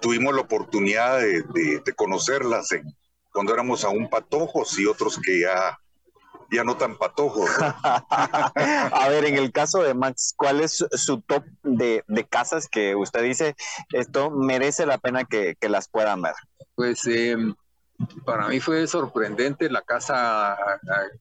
tuvimos 0.00 0.34
la 0.34 0.42
oportunidad 0.42 1.20
de, 1.20 1.94
conocerlas 1.96 2.68
cuando 3.32 3.54
éramos 3.54 3.84
aún 3.84 4.10
patojos 4.10 4.78
y 4.78 4.86
otros 4.86 5.18
que 5.18 5.40
ya, 5.40 5.78
ya 6.50 6.64
no 6.64 6.76
tan 6.76 6.96
patojos. 6.98 7.48
a 7.60 9.08
ver, 9.08 9.24
en 9.24 9.36
el 9.36 9.52
caso 9.52 9.82
de 9.82 9.94
Max, 9.94 10.34
¿cuál 10.36 10.60
es 10.60 10.84
su 10.90 11.20
top 11.22 11.44
de, 11.62 12.04
casas 12.28 12.68
que 12.68 12.94
usted 12.94 13.22
dice, 13.22 13.54
esto 13.92 14.30
merece 14.30 14.86
la 14.86 14.98
pena 14.98 15.24
que, 15.24 15.56
que 15.58 15.68
las 15.68 15.88
puedan 15.88 16.20
ver? 16.20 16.34
Pues 16.82 17.06
em, 17.06 17.54
para 18.24 18.48
mí 18.48 18.58
fue 18.58 18.88
sorprendente 18.88 19.70
la 19.70 19.82
casa 19.82 20.56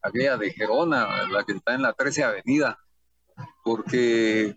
aquella 0.01 0.35
de 0.35 0.51
Gerona, 0.51 1.27
la 1.27 1.43
que 1.43 1.51
está 1.51 1.75
en 1.75 1.83
la 1.83 1.93
13 1.93 2.23
Avenida, 2.23 2.79
porque 3.63 4.41
eh, 4.47 4.55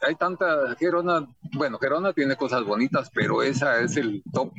hay 0.00 0.14
tanta 0.14 0.74
Gerona, 0.78 1.28
bueno, 1.52 1.78
Gerona 1.78 2.14
tiene 2.14 2.34
cosas 2.34 2.64
bonitas, 2.64 3.10
pero 3.12 3.42
esa 3.42 3.78
es 3.80 3.98
el 3.98 4.22
top. 4.32 4.54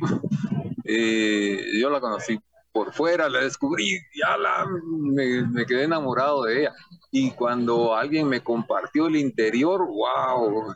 Eh, 0.84 1.72
yo 1.80 1.90
la 1.90 1.98
conocí 1.98 2.38
por 2.70 2.92
fuera, 2.92 3.28
la 3.28 3.40
descubrí, 3.40 3.98
ya 4.14 4.36
la, 4.36 4.64
me, 4.86 5.66
quedé 5.66 5.82
enamorado 5.82 6.44
de 6.44 6.60
ella. 6.60 6.72
Y 7.10 7.32
cuando 7.32 7.96
alguien 7.96 8.28
me 8.28 8.44
compartió 8.44 9.08
el 9.08 9.16
interior, 9.16 9.84
wow, 9.88 10.72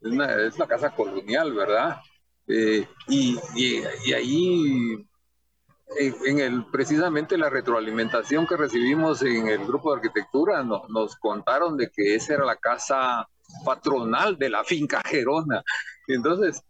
es, 0.00 0.10
una, 0.10 0.32
es 0.32 0.58
la 0.58 0.66
casa 0.66 0.88
colonial, 0.94 1.52
¿verdad? 1.52 1.98
Eh, 2.48 2.86
y, 3.08 3.38
y, 3.54 4.12
ahí, 4.12 5.06
en, 5.98 6.38
el, 6.38 6.64
precisamente 6.66 7.36
la 7.36 7.50
retroalimentación 7.50 8.46
que 8.46 8.56
recibimos 8.56 9.22
en 9.22 9.48
el 9.48 9.66
grupo 9.66 9.90
de 9.90 9.96
arquitectura, 9.98 10.62
nos 10.62 11.16
contaron 11.16 11.76
de 11.76 11.90
que 11.90 12.14
esa 12.14 12.34
era 12.34 12.44
la 12.44 12.56
casa 12.56 13.28
patronal 13.64 14.38
de 14.38 14.50
la 14.50 14.64
finca 14.64 15.02
Gerona. 15.04 15.62
Entonces, 16.06 16.62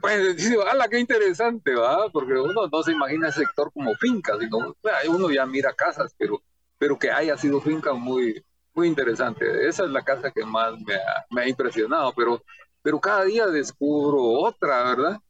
pues, 0.00 0.50
¡hala, 0.70 0.88
qué 0.88 0.98
interesante! 0.98 1.74
¿va? 1.74 2.08
Porque 2.10 2.32
uno 2.32 2.68
no 2.70 2.82
se 2.82 2.92
imagina 2.92 3.28
el 3.28 3.32
sector 3.32 3.72
como 3.72 3.94
finca, 3.94 4.38
sino 4.38 4.74
uno 5.08 5.30
ya 5.30 5.46
mira 5.46 5.72
casas, 5.74 6.14
pero, 6.18 6.42
pero 6.78 6.98
que 6.98 7.10
haya 7.10 7.36
sido 7.36 7.60
finca 7.60 7.92
muy, 7.92 8.42
muy 8.74 8.88
interesante. 8.88 9.68
Esa 9.68 9.84
es 9.84 9.90
la 9.90 10.02
casa 10.02 10.30
que 10.30 10.44
más 10.44 10.72
me 10.80 10.94
ha, 10.94 11.26
me 11.30 11.42
ha 11.42 11.48
impresionado, 11.48 12.12
pero 12.16 12.42
pero 12.82 13.00
cada 13.00 13.24
día 13.24 13.46
descubro 13.46 14.22
otra, 14.22 14.82
¿verdad? 14.84 15.20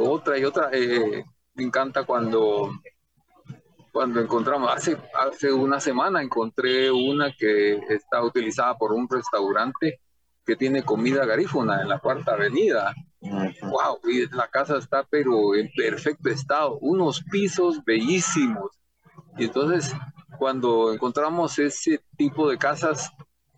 otra 0.00 0.38
y 0.38 0.44
otra. 0.44 0.70
Eh, 0.72 1.24
me 1.54 1.64
encanta 1.64 2.04
cuando, 2.04 2.70
cuando 3.92 4.20
encontramos, 4.20 4.70
hace, 4.74 4.96
hace 5.14 5.52
una 5.52 5.80
semana 5.80 6.22
encontré 6.22 6.90
una 6.90 7.32
que 7.32 7.76
está 7.88 8.22
utilizada 8.22 8.76
por 8.76 8.92
un 8.92 9.08
restaurante 9.08 10.00
que 10.44 10.56
tiene 10.56 10.82
comida 10.82 11.24
garífuna 11.24 11.82
en 11.82 11.88
la 11.88 11.98
cuarta 11.98 12.32
avenida. 12.32 12.94
Wow, 13.20 14.00
y 14.04 14.28
la 14.34 14.48
casa 14.48 14.76
está 14.78 15.04
pero 15.08 15.54
en 15.54 15.70
perfecto 15.74 16.28
estado, 16.28 16.78
unos 16.80 17.22
pisos 17.30 17.82
bellísimos. 17.84 18.70
Y 19.36 19.44
entonces, 19.44 19.94
cuando 20.38 20.92
encontramos 20.92 21.58
ese 21.58 22.00
tipo 22.16 22.48
de 22.48 22.58
casas 22.58 23.10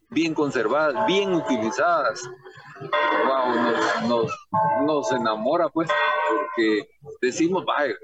bien 0.09 0.33
conservadas, 0.33 1.07
bien 1.07 1.35
utilizadas, 1.35 2.23
wow, 2.81 4.09
nos, 4.09 4.33
nos, 4.85 5.13
enamora, 5.13 5.69
pues, 5.69 5.89
porque 6.29 6.89
decimos, 7.21 7.65
vaya, 7.65 7.95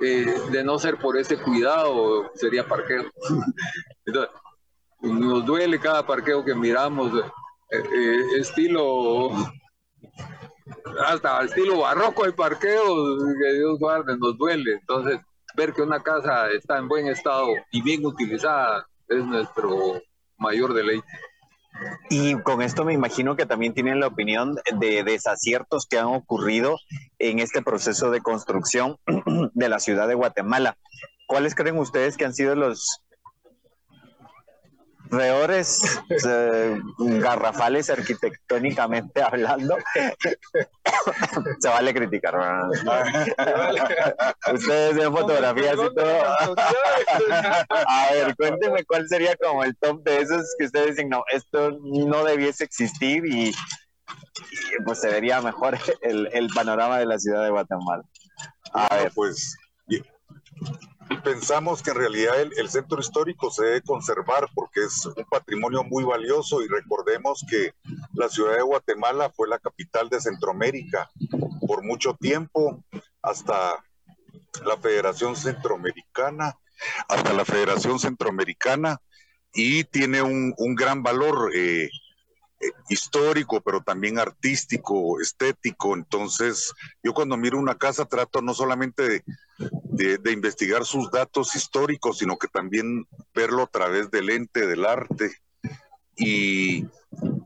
eh, 0.00 0.34
de 0.50 0.64
no 0.64 0.78
ser 0.78 0.98
por 0.98 1.16
ese 1.16 1.36
cuidado, 1.40 2.30
sería 2.34 2.66
parqueo. 2.66 3.04
nos 5.02 5.44
duele 5.44 5.78
cada 5.78 6.06
parqueo 6.06 6.44
que 6.44 6.54
miramos, 6.54 7.12
eh, 7.70 7.82
eh, 7.92 8.22
estilo, 8.38 9.30
hasta 11.06 11.42
estilo 11.42 11.80
barroco 11.80 12.24
de 12.24 12.32
parqueo, 12.32 13.18
que 13.18 13.52
Dios 13.54 13.78
guarde, 13.78 14.16
nos 14.16 14.36
duele. 14.36 14.74
Entonces, 14.74 15.20
ver 15.54 15.72
que 15.72 15.82
una 15.82 16.02
casa 16.02 16.50
está 16.50 16.78
en 16.78 16.88
buen 16.88 17.06
estado 17.08 17.48
y 17.70 17.82
bien 17.82 18.04
utilizada 18.06 18.86
es 19.08 19.24
nuestro 19.24 20.00
mayor 20.38 20.72
deleite. 20.74 21.06
Y 22.10 22.34
con 22.42 22.62
esto 22.62 22.84
me 22.84 22.92
imagino 22.92 23.36
que 23.36 23.46
también 23.46 23.74
tienen 23.74 24.00
la 24.00 24.06
opinión 24.06 24.56
de 24.78 25.02
desaciertos 25.04 25.86
que 25.86 25.98
han 25.98 26.06
ocurrido 26.06 26.78
en 27.18 27.38
este 27.38 27.62
proceso 27.62 28.10
de 28.10 28.20
construcción 28.20 28.96
de 29.54 29.68
la 29.68 29.80
ciudad 29.80 30.08
de 30.08 30.14
Guatemala. 30.14 30.76
¿Cuáles 31.26 31.54
creen 31.54 31.78
ustedes 31.78 32.16
que 32.16 32.24
han 32.24 32.34
sido 32.34 32.54
los 32.54 33.02
peores 35.12 36.00
eh, 36.26 36.80
garrafales 36.96 37.90
arquitectónicamente 37.90 39.22
hablando. 39.22 39.76
Se 41.60 41.68
vale 41.68 41.92
criticar, 41.92 42.34
Ustedes 44.52 44.96
ven 44.96 45.12
fotografías 45.12 45.74
y 45.74 45.94
todo. 45.94 46.24
A 47.86 48.08
ver, 48.12 48.34
cuéntenme 48.36 48.84
cuál 48.84 49.06
sería 49.06 49.36
como 49.36 49.62
el 49.64 49.76
top 49.76 50.02
de 50.02 50.22
esos 50.22 50.54
que 50.58 50.64
ustedes 50.64 50.96
dicen, 50.96 51.10
no, 51.10 51.24
esto 51.30 51.78
no 51.82 52.24
debiese 52.24 52.64
existir 52.64 53.24
y, 53.26 53.54
pues 54.84 55.00
se 55.00 55.08
vería 55.08 55.42
mejor 55.42 55.78
el, 56.00 56.28
el, 56.32 56.48
panorama 56.48 56.98
de 56.98 57.06
la 57.06 57.18
ciudad 57.18 57.44
de 57.44 57.50
Guatemala. 57.50 58.02
A 58.72 58.96
ver, 58.96 59.12
pues 59.14 59.56
pensamos 61.24 61.82
que 61.82 61.90
en 61.90 61.96
realidad 61.96 62.40
el, 62.40 62.68
centro 62.68 63.00
histórico 63.00 63.50
se 63.50 63.64
debe 63.64 63.82
conservar 63.82 64.48
porque 64.54 64.84
es 64.84 65.06
un 65.06 65.24
patrimonio 65.30 65.84
muy 65.84 66.04
valioso 66.04 66.62
y 66.62 66.68
recordemos 66.68 67.44
que 67.48 67.74
la 68.14 68.28
ciudad 68.28 68.56
de 68.56 68.62
Guatemala 68.62 69.30
fue 69.30 69.48
la 69.48 69.58
capital 69.58 70.08
de 70.08 70.20
Centroamérica 70.20 71.10
por 71.66 71.82
mucho 71.84 72.14
tiempo 72.14 72.82
hasta 73.22 73.84
la 74.64 74.76
Federación 74.76 75.36
Centroamericana, 75.36 76.58
hasta 77.08 77.32
la 77.32 77.44
Federación 77.44 77.98
Centroamericana 77.98 78.98
y 79.54 79.84
tiene 79.84 80.22
un, 80.22 80.54
gran 80.74 81.02
valor 81.02 81.52
eh, 81.54 81.88
histórico, 82.88 83.60
pero 83.60 83.82
también 83.82 84.18
artístico, 84.18 85.20
estético. 85.20 85.94
Entonces, 85.94 86.72
yo 87.02 87.12
cuando 87.12 87.36
miro 87.36 87.58
una 87.58 87.76
casa 87.76 88.04
trato 88.04 88.42
no 88.42 88.54
solamente 88.54 89.24
de, 89.58 90.32
investigar 90.32 90.84
sus 90.84 91.10
datos 91.10 91.54
históricos, 91.54 92.18
sino 92.18 92.36
que 92.38 92.48
también 92.48 93.06
verlo 93.34 93.62
a 93.62 93.66
través 93.66 94.10
del 94.10 94.30
ente 94.30 94.66
del 94.66 94.84
arte. 94.84 95.32
Y 96.16 96.86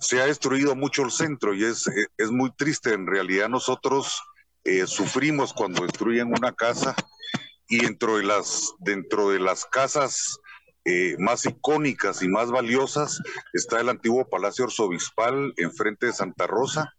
se 0.01 0.21
ha 0.21 0.27
destruido 0.27 0.75
mucho 0.75 1.03
el 1.03 1.11
centro 1.11 1.55
y 1.55 1.65
es, 1.65 1.85
es 2.17 2.31
muy 2.31 2.51
triste. 2.57 2.93
En 2.93 3.07
realidad 3.07 3.49
nosotros 3.49 4.23
eh, 4.65 4.87
sufrimos 4.87 5.53
cuando 5.53 5.83
destruyen 5.85 6.29
una 6.29 6.53
casa 6.53 6.95
y 7.69 7.79
dentro 7.79 8.17
de 8.17 8.25
las, 8.25 8.75
dentro 8.81 9.31
de 9.31 9.39
las 9.39 9.65
casas 9.65 10.41
eh, 10.89 11.17
más 11.19 11.45
icónicas 11.47 12.23
y 12.23 12.29
más 12.29 12.53
valiosas 12.53 13.21
está 13.53 13.81
el 13.81 13.89
antiguo 13.89 14.29
Palacio 14.29 14.67
Arzobispal 14.67 15.53
enfrente 15.57 16.07
de 16.07 16.13
Santa 16.13 16.47
Rosa 16.47 16.95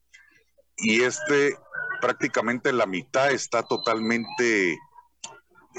y 0.76 1.04
este 1.04 1.58
prácticamente 2.02 2.74
la 2.74 2.86
mitad 2.86 3.32
está 3.32 3.64
totalmente 3.64 4.78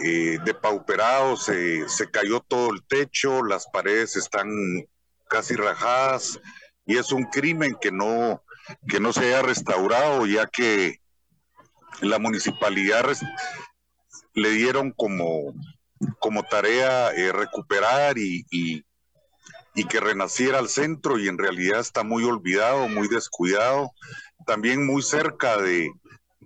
eh, 0.02 0.38
depauperado, 0.44 1.36
se, 1.36 1.86
se 1.88 2.10
cayó 2.10 2.40
todo 2.40 2.72
el 2.72 2.82
techo, 2.86 3.44
las 3.44 3.66
paredes 3.66 4.16
están 4.16 4.48
casi 5.28 5.54
rajadas 5.54 6.40
y 6.86 6.96
es 6.96 7.12
un 7.12 7.24
crimen 7.24 7.76
que 7.78 7.92
no, 7.92 8.42
que 8.88 9.00
no 9.00 9.12
se 9.12 9.26
haya 9.26 9.42
restaurado 9.42 10.24
ya 10.24 10.46
que 10.46 11.02
la 12.00 12.18
municipalidad 12.18 13.04
le 14.32 14.50
dieron 14.50 14.92
como 14.92 15.52
como 16.18 16.42
tarea 16.44 17.10
eh, 17.12 17.32
recuperar 17.32 18.18
y, 18.18 18.44
y, 18.50 18.84
que 19.88 20.00
renaciera 20.00 20.58
al 20.58 20.68
centro 20.68 21.20
y 21.20 21.28
en 21.28 21.38
realidad 21.38 21.78
está 21.78 22.02
muy 22.02 22.24
olvidado, 22.24 22.88
muy 22.88 23.06
descuidado, 23.06 23.92
también 24.44 24.84
muy 24.84 25.02
cerca 25.02 25.56
de, 25.56 25.92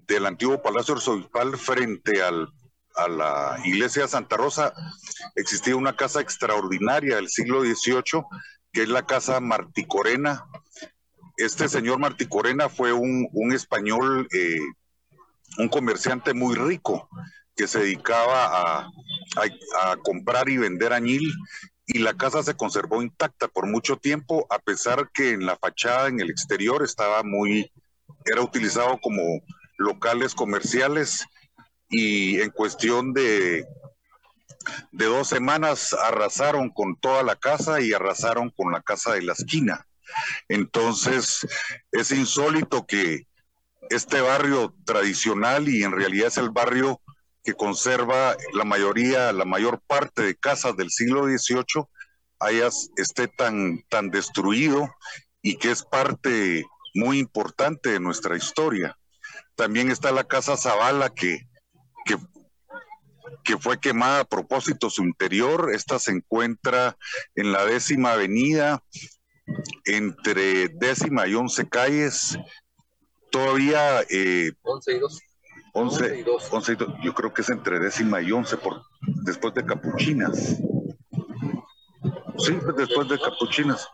del 0.06 0.26
antiguo 0.26 0.60
Palacio 0.60 0.94
Arzobispal 0.94 1.56
frente 1.56 2.22
al, 2.22 2.52
a 2.94 3.08
la 3.08 3.58
iglesia 3.64 4.06
Santa 4.06 4.36
Rosa 4.36 4.74
existía 5.34 5.76
una 5.76 5.96
casa 5.96 6.20
extraordinaria 6.20 7.16
del 7.16 7.30
siglo 7.30 7.62
XVIII 7.62 8.22
que 8.70 8.82
es 8.82 8.88
la 8.88 9.06
casa 9.06 9.40
Marticorena. 9.40 10.44
Este 11.36 11.68
señor 11.68 11.98
Marticorena 11.98 12.68
fue 12.68 12.92
un, 12.92 13.28
un 13.32 13.52
español, 13.52 14.28
eh, 14.32 14.60
un 15.58 15.68
comerciante 15.68 16.34
muy 16.34 16.54
rico 16.54 17.08
que 17.56 17.68
se 17.68 17.80
dedicaba 17.80 18.46
a, 18.46 18.90
a, 19.82 19.96
comprar 19.96 20.48
y 20.48 20.56
vender 20.56 20.92
añil 20.92 21.32
y 21.86 21.98
la 21.98 22.14
casa 22.14 22.42
se 22.42 22.54
conservó 22.54 23.02
intacta 23.02 23.48
por 23.48 23.66
mucho 23.66 23.96
tiempo, 23.96 24.46
a 24.50 24.58
pesar 24.58 25.10
que 25.12 25.30
en 25.30 25.44
la 25.44 25.56
fachada, 25.56 26.08
en 26.08 26.20
el 26.20 26.30
exterior, 26.30 26.82
estaba 26.82 27.22
muy, 27.22 27.70
era 28.24 28.40
utilizado 28.40 28.98
como 29.00 29.22
locales 29.76 30.34
comerciales 30.34 31.24
y 31.90 32.40
en 32.40 32.50
cuestión 32.50 33.12
de, 33.12 33.66
de 34.92 35.04
dos 35.04 35.28
semanas 35.28 35.92
arrasaron 35.92 36.70
con 36.70 36.96
toda 36.96 37.22
la 37.22 37.36
casa 37.36 37.80
y 37.80 37.92
arrasaron 37.92 38.50
con 38.50 38.72
la 38.72 38.80
casa 38.80 39.12
de 39.12 39.22
la 39.22 39.32
esquina. 39.32 39.86
Entonces, 40.48 41.46
es 41.90 42.10
insólito 42.10 42.86
que 42.86 43.26
este 43.90 44.20
barrio 44.20 44.74
tradicional 44.84 45.68
y 45.68 45.82
en 45.82 45.92
realidad 45.92 46.28
es 46.28 46.38
el 46.38 46.50
barrio 46.50 47.01
que 47.42 47.54
conserva 47.54 48.36
la 48.54 48.64
mayoría, 48.64 49.32
la 49.32 49.44
mayor 49.44 49.80
parte 49.86 50.22
de 50.22 50.36
casas 50.36 50.76
del 50.76 50.90
siglo 50.90 51.24
XVIII, 51.24 51.84
hayas, 52.38 52.90
esté 52.96 53.28
tan, 53.28 53.82
tan 53.88 54.10
destruido 54.10 54.88
y 55.42 55.56
que 55.56 55.70
es 55.70 55.82
parte 55.82 56.64
muy 56.94 57.18
importante 57.18 57.90
de 57.90 58.00
nuestra 58.00 58.36
historia. 58.36 58.96
También 59.54 59.90
está 59.90 60.12
la 60.12 60.24
casa 60.24 60.56
Zavala 60.56 61.10
que, 61.10 61.48
que, 62.04 62.16
que 63.44 63.58
fue 63.58 63.80
quemada 63.80 64.20
a 64.20 64.24
propósito 64.24 64.90
su 64.90 65.02
interior. 65.02 65.70
Esta 65.72 65.98
se 65.98 66.12
encuentra 66.12 66.96
en 67.34 67.52
la 67.52 67.64
décima 67.64 68.12
avenida, 68.12 68.82
entre 69.84 70.68
décima 70.68 71.26
y 71.26 71.34
once 71.34 71.68
calles. 71.68 72.38
Todavía... 73.30 74.02
Eh, 74.10 74.52
y 74.52 75.31
11, 75.72 76.18
y 76.18 76.22
2. 76.22 76.50
yo 77.02 77.14
creo 77.14 77.32
que 77.32 77.42
es 77.42 77.50
entre 77.50 77.78
décima 77.78 78.20
y 78.20 78.30
once 78.30 78.56
por, 78.56 78.82
después 79.24 79.54
de 79.54 79.64
Capuchinas. 79.64 80.58
Sí, 82.38 82.52
pues 82.62 82.76
después 82.76 83.08
de 83.08 83.18
Capuchinas. 83.18 83.88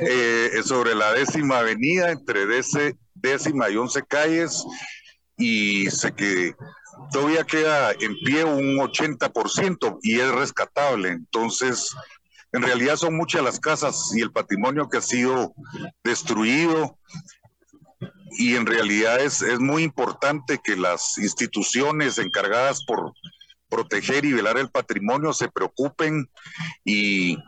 Eh, 0.00 0.60
sobre 0.64 0.94
la 0.94 1.12
décima 1.12 1.58
avenida, 1.58 2.10
entre 2.10 2.46
décima 2.46 3.70
y 3.70 3.76
once 3.76 4.02
calles, 4.02 4.64
y 5.36 5.90
sé 5.90 6.12
que 6.14 6.54
todavía 7.12 7.44
queda 7.44 7.92
en 7.92 8.16
pie 8.24 8.44
un 8.44 8.76
80% 8.78 9.98
y 10.02 10.20
es 10.20 10.30
rescatable. 10.30 11.10
Entonces, 11.10 11.94
en 12.52 12.62
realidad 12.62 12.96
son 12.96 13.16
muchas 13.16 13.42
las 13.42 13.60
casas 13.60 14.12
y 14.14 14.20
el 14.20 14.32
patrimonio 14.32 14.88
que 14.88 14.98
ha 14.98 15.02
sido 15.02 15.54
destruido 16.02 16.98
y 18.36 18.56
en 18.56 18.66
realidad 18.66 19.20
es, 19.20 19.42
es 19.42 19.60
muy 19.60 19.82
importante 19.82 20.60
que 20.62 20.76
las 20.76 21.18
instituciones 21.18 22.18
encargadas 22.18 22.84
por 22.84 23.12
proteger 23.68 24.24
y 24.24 24.32
velar 24.32 24.58
el 24.58 24.70
patrimonio 24.70 25.32
se 25.32 25.48
preocupen 25.48 26.28
y 26.84 27.38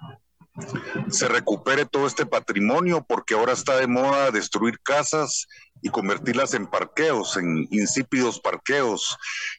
se 1.11 1.29
recupere 1.29 1.85
todo 1.85 2.07
este 2.07 2.25
patrimonio 2.25 3.05
porque 3.07 3.35
ahora 3.35 3.53
está 3.53 3.77
de 3.77 3.87
moda 3.87 4.31
destruir 4.31 4.81
casas 4.81 5.47
y 5.83 5.91
convertirlas 5.91 6.55
en 6.55 6.67
parqueos, 6.67 7.37
en 7.37 7.69
insípidos 7.71 8.41
parqueos. 8.41 9.17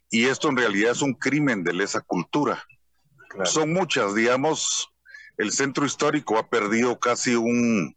Y 0.09 0.25
esto 0.25 0.49
en 0.49 0.57
realidad 0.57 0.91
es 0.91 1.01
un 1.01 1.13
crimen 1.13 1.63
de 1.63 1.73
lesa 1.73 2.01
cultura. 2.01 2.65
Son 3.43 3.71
muchas, 3.71 4.15
digamos, 4.15 4.89
el 5.37 5.51
centro 5.51 5.85
histórico 5.85 6.37
ha 6.39 6.49
perdido 6.49 6.97
casi 6.99 7.35
un 7.35 7.95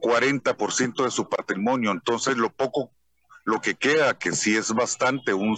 40% 0.00 1.04
de 1.04 1.10
su 1.10 1.28
patrimonio. 1.28 1.90
Entonces, 1.90 2.36
lo 2.36 2.50
poco, 2.50 2.90
lo 3.44 3.60
que 3.60 3.74
queda, 3.74 4.18
que 4.18 4.32
sí 4.32 4.56
es 4.56 4.72
bastante, 4.72 5.34
un 5.34 5.56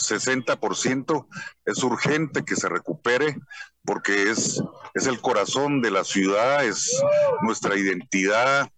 60%, 0.00 1.26
es 1.66 1.82
urgente 1.82 2.44
que 2.44 2.56
se 2.56 2.68
recupere 2.68 3.36
porque 3.84 4.30
es, 4.30 4.62
es 4.94 5.06
el 5.06 5.20
corazón 5.20 5.82
de 5.82 5.90
la 5.90 6.04
ciudad, 6.04 6.64
es 6.64 7.00
nuestra 7.42 7.76
identidad, 7.76 8.70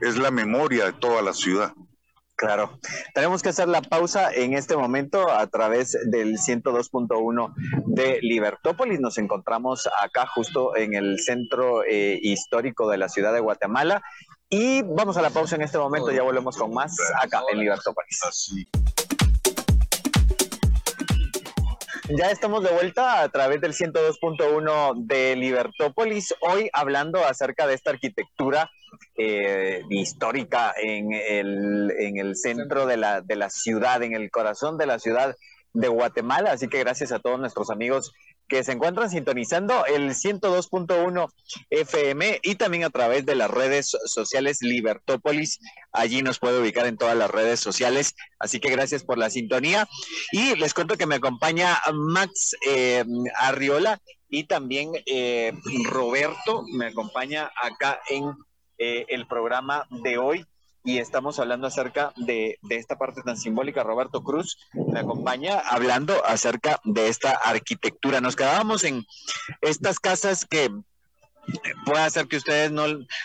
es 0.00 0.16
la 0.16 0.30
memoria 0.30 0.86
de 0.86 0.92
toda 0.92 1.22
la 1.22 1.34
ciudad. 1.34 1.72
Claro, 2.44 2.78
tenemos 3.14 3.42
que 3.42 3.48
hacer 3.48 3.68
la 3.68 3.80
pausa 3.80 4.30
en 4.30 4.52
este 4.52 4.76
momento 4.76 5.30
a 5.30 5.46
través 5.46 5.96
del 6.10 6.36
102.1 6.36 7.54
de 7.86 8.18
Libertópolis. 8.20 9.00
Nos 9.00 9.16
encontramos 9.16 9.88
acá 10.02 10.26
justo 10.26 10.76
en 10.76 10.92
el 10.92 11.20
centro 11.20 11.84
eh, 11.84 12.18
histórico 12.20 12.90
de 12.90 12.98
la 12.98 13.08
ciudad 13.08 13.32
de 13.32 13.40
Guatemala 13.40 14.02
y 14.50 14.82
vamos 14.82 15.16
a 15.16 15.22
la 15.22 15.30
pausa 15.30 15.56
en 15.56 15.62
este 15.62 15.78
momento, 15.78 16.10
ya 16.10 16.22
volvemos 16.22 16.58
con 16.58 16.74
más 16.74 16.94
acá 17.22 17.40
en 17.50 17.60
Libertópolis. 17.60 18.20
Ya 22.10 22.30
estamos 22.30 22.62
de 22.62 22.70
vuelta 22.70 23.22
a 23.22 23.28
través 23.30 23.62
del 23.62 23.72
102.1 23.72 25.06
de 25.06 25.36
Libertópolis, 25.36 26.34
hoy 26.42 26.68
hablando 26.74 27.24
acerca 27.24 27.66
de 27.66 27.72
esta 27.72 27.92
arquitectura 27.92 28.70
eh, 29.16 29.80
histórica 29.88 30.74
en 30.76 31.14
el, 31.14 31.90
en 31.98 32.18
el 32.18 32.36
centro 32.36 32.84
de 32.84 32.98
la, 32.98 33.22
de 33.22 33.36
la 33.36 33.48
ciudad, 33.48 34.02
en 34.02 34.12
el 34.12 34.30
corazón 34.30 34.76
de 34.76 34.84
la 34.84 34.98
ciudad 34.98 35.34
de 35.72 35.88
Guatemala. 35.88 36.52
Así 36.52 36.68
que 36.68 36.80
gracias 36.80 37.10
a 37.10 37.20
todos 37.20 37.40
nuestros 37.40 37.70
amigos 37.70 38.12
que 38.54 38.62
se 38.62 38.70
encuentran 38.70 39.10
sintonizando 39.10 39.84
el 39.84 40.10
102.1 40.10 41.28
FM 41.70 42.38
y 42.40 42.54
también 42.54 42.84
a 42.84 42.90
través 42.90 43.26
de 43.26 43.34
las 43.34 43.50
redes 43.50 43.96
sociales 44.04 44.62
Libertópolis. 44.62 45.58
Allí 45.90 46.22
nos 46.22 46.38
puede 46.38 46.60
ubicar 46.60 46.86
en 46.86 46.96
todas 46.96 47.16
las 47.16 47.28
redes 47.28 47.58
sociales. 47.58 48.14
Así 48.38 48.60
que 48.60 48.70
gracias 48.70 49.02
por 49.02 49.18
la 49.18 49.28
sintonía. 49.28 49.88
Y 50.30 50.54
les 50.54 50.72
cuento 50.72 50.96
que 50.96 51.04
me 51.04 51.16
acompaña 51.16 51.80
Max 51.92 52.54
eh, 52.64 53.04
Arriola 53.34 54.00
y 54.28 54.44
también 54.44 54.92
eh, 55.06 55.52
Roberto 55.90 56.62
me 56.74 56.86
acompaña 56.86 57.50
acá 57.60 58.00
en 58.08 58.36
eh, 58.78 59.04
el 59.08 59.26
programa 59.26 59.88
de 59.90 60.16
hoy 60.18 60.46
y 60.84 60.98
estamos 60.98 61.38
hablando 61.38 61.66
acerca 61.66 62.12
de, 62.16 62.58
esta 62.68 62.96
parte 62.98 63.22
tan 63.22 63.38
simbólica. 63.38 63.82
Roberto 63.82 64.22
Cruz 64.22 64.58
me 64.74 65.00
acompaña 65.00 65.58
hablando 65.58 66.24
acerca 66.26 66.78
de 66.84 67.08
esta 67.08 67.30
arquitectura. 67.30 68.20
Nos 68.20 68.36
quedábamos 68.36 68.84
en 68.84 69.04
estas 69.62 69.98
casas 69.98 70.44
que 70.44 70.70
puede 71.84 72.02
hacer 72.02 72.26
que 72.26 72.36
ustedes 72.36 72.70
no, 72.70 72.84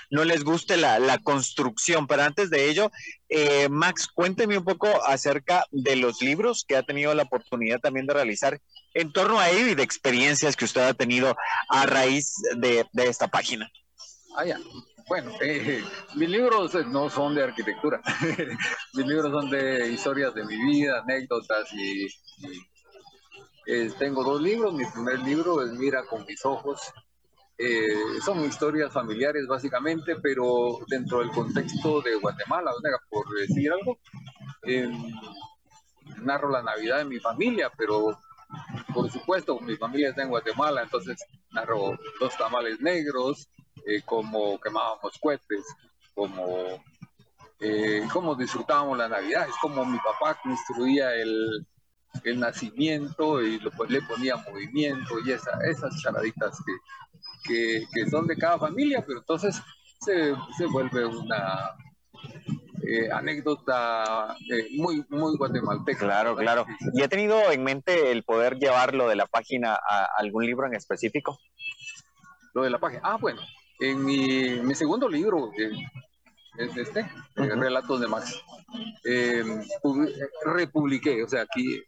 no 0.09 0.23
les 0.23 0.43
guste 0.43 0.77
la, 0.77 1.17
construcción, 1.19 2.07
pero 2.07 2.23
antes 2.23 2.49
de 2.49 2.69
ello, 2.69 2.91
eh, 3.27 3.67
Max, 3.69 4.07
cuénteme 4.07 4.57
un 4.57 4.63
poco 4.63 4.87
acerca 5.05 5.65
de 5.71 5.97
los 5.97 6.21
libros 6.21 6.63
que 6.65 6.77
ha 6.77 6.83
tenido 6.83 7.13
la 7.13 7.23
oportunidad 7.23 7.79
también 7.79 8.07
de 8.07 8.13
realizar 8.13 8.59
en 8.93 9.11
torno 9.11 9.39
a 9.39 9.49
ello 9.49 9.67
y 9.67 9.75
de 9.75 9.83
experiencias 9.83 10.55
que 10.55 10.65
usted 10.65 10.81
ha 10.81 10.93
tenido 10.93 11.35
a 11.69 11.85
raíz 11.85 12.35
de, 12.55 12.85
esta 12.93 13.27
página. 13.27 13.69
Ah, 14.35 14.45
ya. 14.45 14.57
Bueno, 15.09 15.31
eh, 15.41 15.83
mis 16.15 16.29
libros 16.29 16.73
no 16.87 17.09
son 17.09 17.33
de 17.33 17.43
arquitectura, 17.43 17.99
mis 18.93 19.05
libros 19.07 19.31
son 19.31 19.49
de 19.49 19.89
historias 19.89 20.33
de 20.35 20.45
mi 20.45 20.55
vida, 20.55 21.01
anécdotas 21.01 21.73
y, 21.73 22.07
eh, 23.65 23.91
tengo 23.97 24.23
dos 24.23 24.39
libros. 24.39 24.73
Mi 24.73 24.85
primer 24.85 25.19
libro 25.19 25.63
es 25.63 25.71
Mira 25.73 26.03
con 26.05 26.25
mis 26.25 26.45
ojos. 26.45 26.79
Eh, 27.57 27.87
son 28.23 28.45
historias 28.45 28.93
familiares 28.93 29.45
básicamente, 29.47 30.15
pero 30.21 30.79
dentro 30.87 31.19
del 31.19 31.29
contexto 31.31 32.01
de 32.01 32.15
Guatemala, 32.15 32.71
por 33.09 33.25
decir 33.39 33.71
algo. 33.71 33.99
narro 36.23 36.49
la 36.49 36.63
Navidad 36.63 36.99
de 36.99 37.05
mi 37.05 37.19
familia, 37.19 37.71
pero 37.77 38.17
por 38.93 39.11
supuesto, 39.11 39.59
mi 39.59 39.75
familia 39.75 40.09
está 40.09 40.23
en 40.23 40.29
Guatemala, 40.29 40.83
entonces 40.83 41.23
narro 41.51 41.97
dos 42.19 42.37
tamales 42.37 42.79
negros, 42.79 43.49
eh, 43.85 44.01
cómo 44.05 44.59
quemábamos 44.59 45.17
cohetes, 45.19 45.65
como 46.13 46.83
eh, 47.59 48.07
cómo 48.11 48.35
disfrutábamos 48.35 48.97
la 48.97 49.09
Navidad, 49.09 49.47
es 49.47 49.55
como 49.61 49.85
mi 49.85 49.97
papá 49.99 50.39
construía 50.41 51.13
el, 51.15 51.67
el 52.23 52.39
nacimiento 52.39 53.43
y 53.43 53.59
pues, 53.59 53.89
le 53.89 54.01
ponía 54.01 54.37
movimiento 54.37 55.19
y 55.25 55.31
esa, 55.31 55.51
esas 55.69 56.01
charaditas 56.01 56.57
que, 57.43 57.85
que, 57.93 58.09
son 58.09 58.27
de 58.27 58.37
cada 58.37 58.57
familia, 58.57 59.03
pero 59.05 59.19
entonces 59.19 59.61
se, 59.99 60.33
se 60.57 60.65
vuelve 60.67 61.05
una 61.05 61.75
eh, 62.89 63.11
anécdota 63.11 64.35
muy, 64.71 65.05
muy 65.09 65.37
guatemalteca. 65.37 65.99
Claro, 65.99 66.35
claro. 66.35 66.65
¿Y 66.93 67.03
ha 67.03 67.07
tenido 67.07 67.51
en 67.51 67.63
mente 67.63 68.11
el 68.11 68.23
poder 68.23 68.57
llevarlo 68.57 69.07
de 69.07 69.15
la 69.15 69.27
página 69.27 69.73
a 69.75 70.07
algún 70.17 70.45
libro 70.45 70.65
en 70.65 70.75
específico? 70.75 71.37
Lo 72.53 72.63
de 72.63 72.69
la 72.71 72.79
página. 72.79 73.01
Ah, 73.03 73.17
bueno, 73.19 73.41
en 73.79 74.03
mi, 74.03 74.59
mi 74.61 74.75
segundo 74.75 75.07
libro, 75.07 75.51
eh, 75.57 75.71
es 76.57 76.75
este, 76.75 76.99
eh, 76.99 77.07
Relatos 77.35 78.01
de 78.01 78.07
Max, 78.07 78.41
eh, 79.05 79.43
republiqué, 80.45 81.23
o 81.23 81.27
sea, 81.29 81.43
aquí 81.43 81.81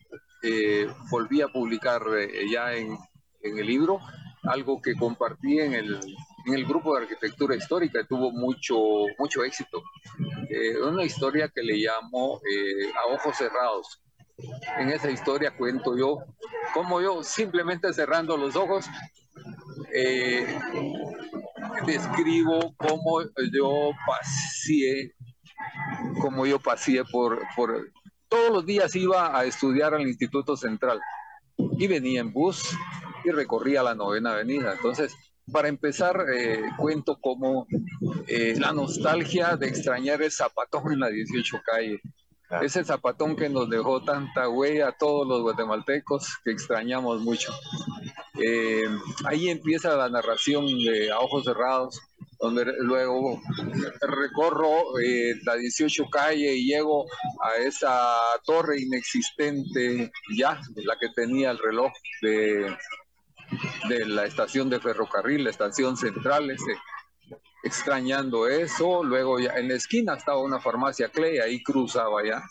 volví 1.10 1.42
a 1.42 1.48
publicar 1.48 2.02
ya 2.50 2.74
en, 2.74 2.98
en, 3.42 3.60
el 3.60 3.68
libro 3.68 4.00
algo 4.44 4.82
que 4.82 4.96
compartí 4.96 5.60
en 5.60 5.74
el, 5.74 6.00
en 6.46 6.54
el 6.54 6.66
grupo 6.66 6.96
de 6.96 7.04
arquitectura 7.04 7.56
histórica 7.56 8.06
tuvo 8.08 8.32
mucho, 8.32 8.76
mucho 9.18 9.44
éxito. 9.44 9.82
una 10.84 11.04
historia 11.04 11.50
que 11.54 11.62
le 11.62 11.76
llamo 11.76 12.40
A 12.96 13.14
Ojos 13.14 13.38
Cerrados. 13.38 14.02
En 14.80 14.90
esa 14.90 15.12
historia 15.12 15.56
cuento 15.56 15.96
yo 15.98 16.18
cómo 16.74 17.02
yo 17.02 17.24
simplemente 17.24 17.94
cerrando 17.94 18.38
los 18.38 18.56
ojos 18.56 18.86
eh, 19.94 20.60
describo 21.86 22.74
cómo 22.78 23.22
yo 23.52 23.92
pasé, 24.06 25.14
cómo 26.22 26.46
yo 26.46 26.60
pasé 26.60 27.04
por, 27.12 27.42
por, 27.56 27.92
todos 28.28 28.52
los 28.52 28.66
días 28.66 28.96
iba 28.96 29.38
a 29.38 29.46
estudiar 29.46 29.94
al 29.94 30.08
Instituto 30.08 30.56
Central 30.56 31.00
y 31.78 31.88
venía 31.88 32.22
en 32.22 32.32
bus 32.32 32.76
y 33.24 33.32
recorría 33.32 33.84
la 33.84 33.96
novena 33.96 34.32
avenida. 34.32 34.74
Entonces, 34.74 35.14
para 35.52 35.68
empezar, 35.68 36.26
eh, 36.34 36.62
cuento 36.78 37.18
como 37.20 37.68
eh, 38.28 38.56
la 38.60 38.74
nostalgia 38.74 39.56
de 39.58 39.68
extrañar 39.68 40.22
el 40.22 40.32
zapatón 40.32 40.94
en 40.94 41.00
la 41.00 41.10
18 41.10 41.62
calle. 41.66 42.02
Ese 42.62 42.84
zapatón 42.84 43.38
que 43.38 43.48
nos 43.48 43.70
dejó 43.70 44.04
tanta 44.04 44.50
huella 44.50 44.90
a 44.90 44.98
todos 44.98 45.26
los 45.26 45.42
guatemaltecos 45.42 46.38
que 46.44 46.52
extrañamos 46.52 47.22
mucho. 47.22 47.54
Eh, 48.44 48.84
ahí 49.26 49.50
empieza 49.50 49.96
la 49.96 50.10
narración 50.10 50.66
de 50.66 51.12
A 51.12 51.20
Ojos 51.20 51.46
Cerrados, 51.46 52.02
donde 52.40 52.66
luego 52.80 53.40
recorro 54.02 55.00
eh, 55.00 55.36
la 55.46 55.56
18 55.56 56.10
calle 56.10 56.56
y 56.56 56.66
llego 56.66 57.06
a 57.42 57.56
esa 57.62 58.18
torre 58.44 58.82
inexistente 58.82 60.12
ya, 60.36 60.60
la 60.76 60.98
que 61.00 61.08
tenía 61.16 61.52
el 61.52 61.58
reloj 61.60 61.92
de, 62.22 62.76
de 63.88 64.06
la 64.06 64.26
estación 64.26 64.70
de 64.70 64.80
ferrocarril, 64.80 65.44
la 65.44 65.50
estación 65.50 65.98
central, 65.98 66.50
ese, 66.52 66.78
extrañando 67.64 68.48
eso. 68.48 69.04
Luego 69.04 69.40
ya 69.40 69.54
en 69.56 69.70
la 69.70 69.76
esquina 69.76 70.16
estaba 70.16 70.42
una 70.42 70.60
farmacia 70.60 71.10
Clay, 71.10 71.40
ahí 71.40 71.62
cruzaba 71.64 72.26
ya. 72.26 72.44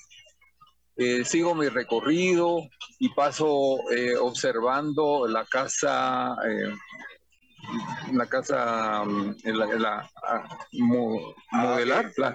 Eh, 0.96 1.25
sigo 1.25 1.55
mi 1.55 1.68
recorrido 1.68 2.68
y 2.99 3.09
paso 3.14 3.79
eh, 3.90 4.16
observando 4.16 5.27
la 5.27 5.46
casa, 5.46 6.37
eh, 6.46 6.75
la 8.12 8.27
casa, 8.27 9.05
la, 9.44 10.11
modelar, 10.73 12.12
la. 12.16 12.35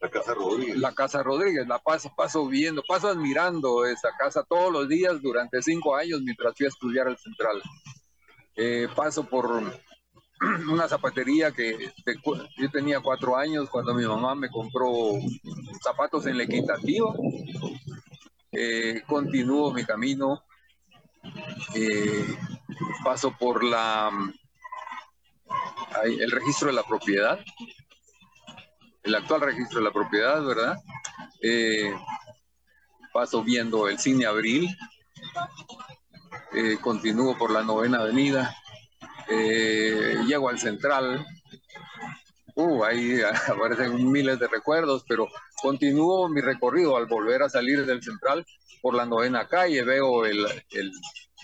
La 0.00 0.08
casa 0.08 0.34
Rodríguez. 0.34 0.76
La 0.78 0.92
casa 0.94 1.22
Rodríguez, 1.22 1.66
la 1.66 1.78
paso, 1.78 2.12
paso 2.16 2.46
viendo, 2.46 2.82
paso 2.86 3.08
admirando 3.08 3.84
esa 3.84 4.10
casa 4.18 4.42
todos 4.48 4.72
los 4.72 4.88
días 4.88 5.20
durante 5.20 5.62
cinco 5.62 5.94
años 5.94 6.22
mientras 6.22 6.54
fui 6.56 6.66
a 6.66 6.70
estudiar 6.70 7.06
al 7.06 7.18
central. 7.18 7.62
paso 8.96 9.24
por 9.24 9.62
una 10.70 10.88
zapatería 10.88 11.52
que 11.52 11.92
yo 12.56 12.70
tenía 12.70 13.00
cuatro 13.00 13.36
años 13.36 13.68
cuando 13.68 13.94
mi 13.94 14.06
mamá 14.06 14.34
me 14.34 14.48
compró 14.48 15.12
zapatos 15.82 16.26
en 16.26 16.38
la 16.38 16.44
equitativa. 16.44 17.12
Eh, 18.52 19.02
continúo 19.06 19.72
mi 19.72 19.84
camino, 19.84 20.42
eh, 21.74 22.26
paso 23.04 23.36
por 23.38 23.62
la 23.62 24.10
el 26.04 26.30
registro 26.30 26.68
de 26.68 26.74
la 26.74 26.82
propiedad, 26.82 27.38
el 29.10 29.16
actual 29.16 29.40
registro 29.42 29.80
de 29.80 29.84
la 29.84 29.92
propiedad, 29.92 30.42
¿verdad? 30.44 30.76
Eh, 31.42 31.92
paso 33.12 33.42
viendo 33.42 33.88
el 33.88 33.98
cine 33.98 34.26
Abril, 34.26 34.68
continúo 36.80 37.36
por 37.36 37.50
la 37.50 37.62
novena 37.62 37.98
avenida, 37.98 38.54
eh, 39.28 40.16
llego 40.26 40.48
al 40.48 40.58
central, 40.58 41.24
uh, 42.60 42.84
ahí 42.84 43.20
aparecen 43.48 44.10
miles 44.10 44.38
de 44.38 44.48
recuerdos, 44.48 45.04
pero 45.08 45.28
continúo 45.60 46.28
mi 46.28 46.40
recorrido 46.40 46.96
al 46.96 47.06
volver 47.06 47.42
a 47.42 47.48
salir 47.48 47.84
del 47.86 48.02
central 48.02 48.44
por 48.82 48.94
la 48.94 49.06
novena 49.06 49.46
calle, 49.48 49.82
veo 49.82 50.24
el, 50.24 50.46
el 50.70 50.92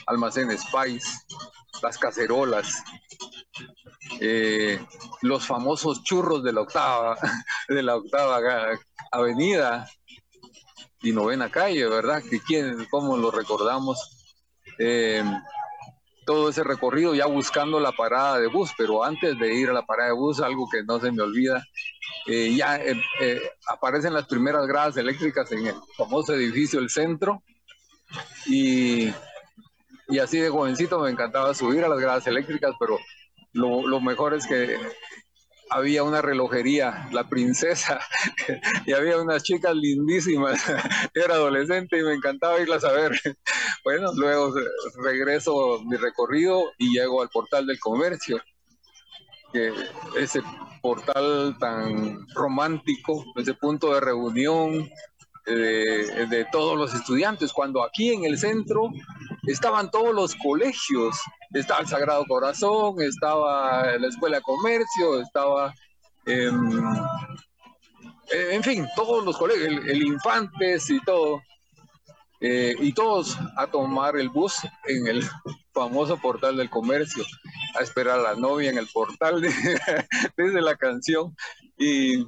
almacén 0.07 0.57
Spice, 0.57 1.09
las 1.83 1.99
cacerolas, 1.99 2.83
eh, 4.21 4.79
los 5.23 5.47
famosos 5.47 6.03
churros 6.03 6.43
de 6.43 6.53
la 6.53 6.63
octava, 6.63 7.19
de 7.69 7.83
la 7.83 7.97
octava 7.97 8.41
avenida 9.13 9.89
y 11.03 11.13
novena 11.13 11.51
calle, 11.51 11.87
¿verdad? 11.87 12.23
Que 12.23 12.41
quién, 12.41 12.87
cómo 12.91 13.17
lo 13.17 13.31
recordamos. 13.31 14.27
Eh, 14.79 15.23
todo 16.27 16.51
ese 16.51 16.65
recorrido 16.65 17.15
ya 17.15 17.27
buscando 17.27 17.81
la 17.81 17.93
parada 17.93 18.39
de 18.39 18.49
bus, 18.49 18.73
pero 18.77 19.05
antes 19.05 19.39
de 19.39 19.55
ir 19.55 19.71
a 19.71 19.73
la 19.73 19.87
parada 19.87 20.11
de 20.11 20.17
bus, 20.17 20.41
algo 20.41 20.69
que 20.69 20.83
no 20.83 21.01
se 21.01 21.13
me 21.13 21.23
olvida, 21.23 21.65
eh, 22.27 22.53
ya 22.55 22.77
eh, 22.77 23.01
eh, 23.21 23.41
aparecen 23.69 24.13
las 24.13 24.27
primeras 24.27 24.67
gradas 24.67 24.97
eléctricas 24.97 25.51
en 25.53 25.69
el 25.69 25.75
famoso 25.97 26.35
edificio 26.35 26.81
El 26.81 26.91
Centro 26.91 27.43
y, 28.45 29.13
y 30.09 30.19
así 30.19 30.39
de 30.39 30.51
jovencito 30.51 30.99
me 30.99 31.11
encantaba 31.11 31.55
subir 31.55 31.85
a 31.85 31.89
las 31.89 32.01
gradas 32.01 32.27
eléctricas, 32.27 32.75
pero 32.79 32.99
lo, 33.53 33.87
lo 33.87 34.01
mejor 34.01 34.35
es 34.35 34.47
que 34.47 34.77
había 35.71 36.03
una 36.03 36.23
relojería, 36.23 37.09
la 37.13 37.29
princesa, 37.29 38.01
y 38.87 38.93
había 38.93 39.19
unas 39.19 39.43
chicas 39.43 39.75
lindísimas. 39.75 40.63
Era 41.15 41.35
adolescente 41.35 41.99
y 41.99 42.03
me 42.03 42.15
encantaba 42.15 42.61
irlas 42.61 42.85
a 42.85 42.93
ver, 42.93 43.13
Bueno, 43.85 44.13
luego 44.15 44.53
regreso 45.03 45.81
mi 45.85 45.97
recorrido 45.97 46.73
y 46.79 46.93
llego 46.93 47.23
al 47.23 47.29
portal 47.29 47.67
del 47.67 47.79
comercio, 47.79 48.41
que 49.53 49.73
ese 50.19 50.43
portal 50.83 51.57
tan 51.61 52.27
romántico, 52.35 53.25
ese 53.37 53.55
punto 53.55 53.95
de 53.95 54.01
reunión 54.01 54.91
de, 55.47 56.27
de 56.29 56.45
todos 56.51 56.77
los 56.77 56.95
estudiantes, 56.95 57.53
cuando 57.53 57.85
aquí 57.85 58.13
en 58.13 58.25
el 58.25 58.39
centro 58.39 58.91
estaban 59.47 59.91
todos 59.91 60.15
los 60.15 60.35
colegios, 60.35 61.17
estaba 61.53 61.81
el 61.81 61.87
Sagrado 61.87 62.25
Corazón, 62.27 63.01
estaba 63.01 63.97
la 63.97 64.09
Escuela 64.09 64.39
de 64.39 64.43
Comercio, 64.43 65.21
estaba, 65.21 65.73
em, 66.27 66.71
en 68.33 68.63
fin, 68.63 68.87
todos 68.97 69.25
los 69.25 69.37
colegios, 69.37 69.85
el, 69.87 70.03
Infantes 70.03 70.91
y 70.91 71.01
todo, 71.05 71.41
eh, 72.41 72.75
y 72.81 72.93
todos 72.93 73.39
a 73.57 73.67
tomar 73.67 74.17
el 74.17 74.29
bus 74.29 74.57
en 74.87 75.07
el 75.07 75.25
famoso 75.73 76.17
portal 76.19 76.57
del 76.57 76.71
comercio, 76.71 77.25
a 77.79 77.83
esperar 77.83 78.19
a 78.19 78.23
la 78.23 78.35
novia 78.35 78.71
en 78.71 78.79
el 78.79 78.89
portal 78.89 79.41
desde 80.37 80.61
la 80.61 80.77
canción. 80.77 81.35
Y, 81.79 82.27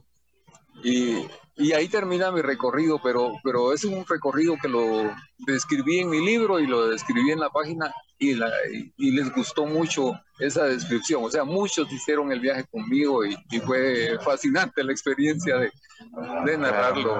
y 1.58 1.72
ahí 1.72 1.88
termina 1.88 2.30
mi 2.30 2.40
recorrido, 2.40 3.00
pero, 3.02 3.32
pero 3.42 3.72
es 3.72 3.84
un 3.84 4.06
recorrido 4.06 4.56
que 4.62 4.68
lo 4.68 5.12
describí 5.38 5.98
en 5.98 6.08
mi 6.08 6.24
libro 6.24 6.60
y 6.60 6.68
lo 6.68 6.88
describí 6.88 7.32
en 7.32 7.40
la 7.40 7.50
página 7.50 7.92
y, 8.16 8.34
la, 8.34 8.48
y, 8.96 9.10
les 9.10 9.32
gustó 9.34 9.66
mucho 9.66 10.12
esa 10.38 10.64
descripción. 10.64 11.24
O 11.24 11.30
sea, 11.30 11.42
muchos 11.42 11.92
hicieron 11.92 12.30
el 12.30 12.38
viaje 12.38 12.64
conmigo 12.70 13.24
y, 13.24 13.36
fue 13.66 14.18
fascinante 14.24 14.84
la 14.84 14.92
experiencia 14.92 15.56
de, 15.56 15.72
de, 16.44 16.58
narrarlo. 16.58 17.18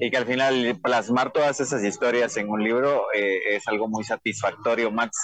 Y 0.00 0.10
que 0.10 0.16
al 0.16 0.26
final 0.26 0.78
plasmar 0.82 1.32
todas 1.32 1.60
esas 1.60 1.82
historias 1.84 2.36
en 2.36 2.50
un 2.50 2.62
libro 2.62 3.06
eh, 3.14 3.54
es 3.54 3.68
algo 3.68 3.88
muy 3.88 4.02
satisfactorio, 4.02 4.90
Max. 4.90 5.16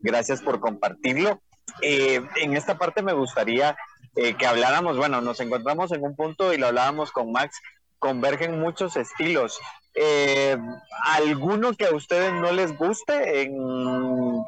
Gracias 0.00 0.42
por 0.42 0.58
compartirlo. 0.58 1.40
Eh, 1.82 2.20
en 2.36 2.56
esta 2.56 2.78
parte 2.78 3.00
me 3.02 3.12
gustaría 3.12 3.76
eh, 4.16 4.34
que 4.34 4.46
habláramos, 4.46 4.96
bueno, 4.96 5.20
nos 5.20 5.38
encontramos 5.38 5.92
en 5.92 6.02
un 6.02 6.16
punto 6.16 6.52
y 6.52 6.58
lo 6.58 6.66
hablábamos 6.66 7.12
con 7.12 7.30
Max 7.30 7.60
convergen 7.98 8.60
muchos 8.60 8.96
estilos. 8.96 9.58
Eh, 9.94 10.56
¿Alguno 11.04 11.74
que 11.74 11.86
a 11.86 11.94
ustedes 11.94 12.32
no 12.32 12.52
les 12.52 12.76
guste 12.76 13.42
en 13.42 14.42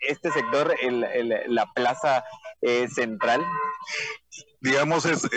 este 0.00 0.30
sector, 0.30 0.74
la 1.46 1.66
plaza 1.74 2.24
eh, 2.62 2.88
central? 2.88 3.44
Digamos, 4.60 5.04
es, 5.04 5.28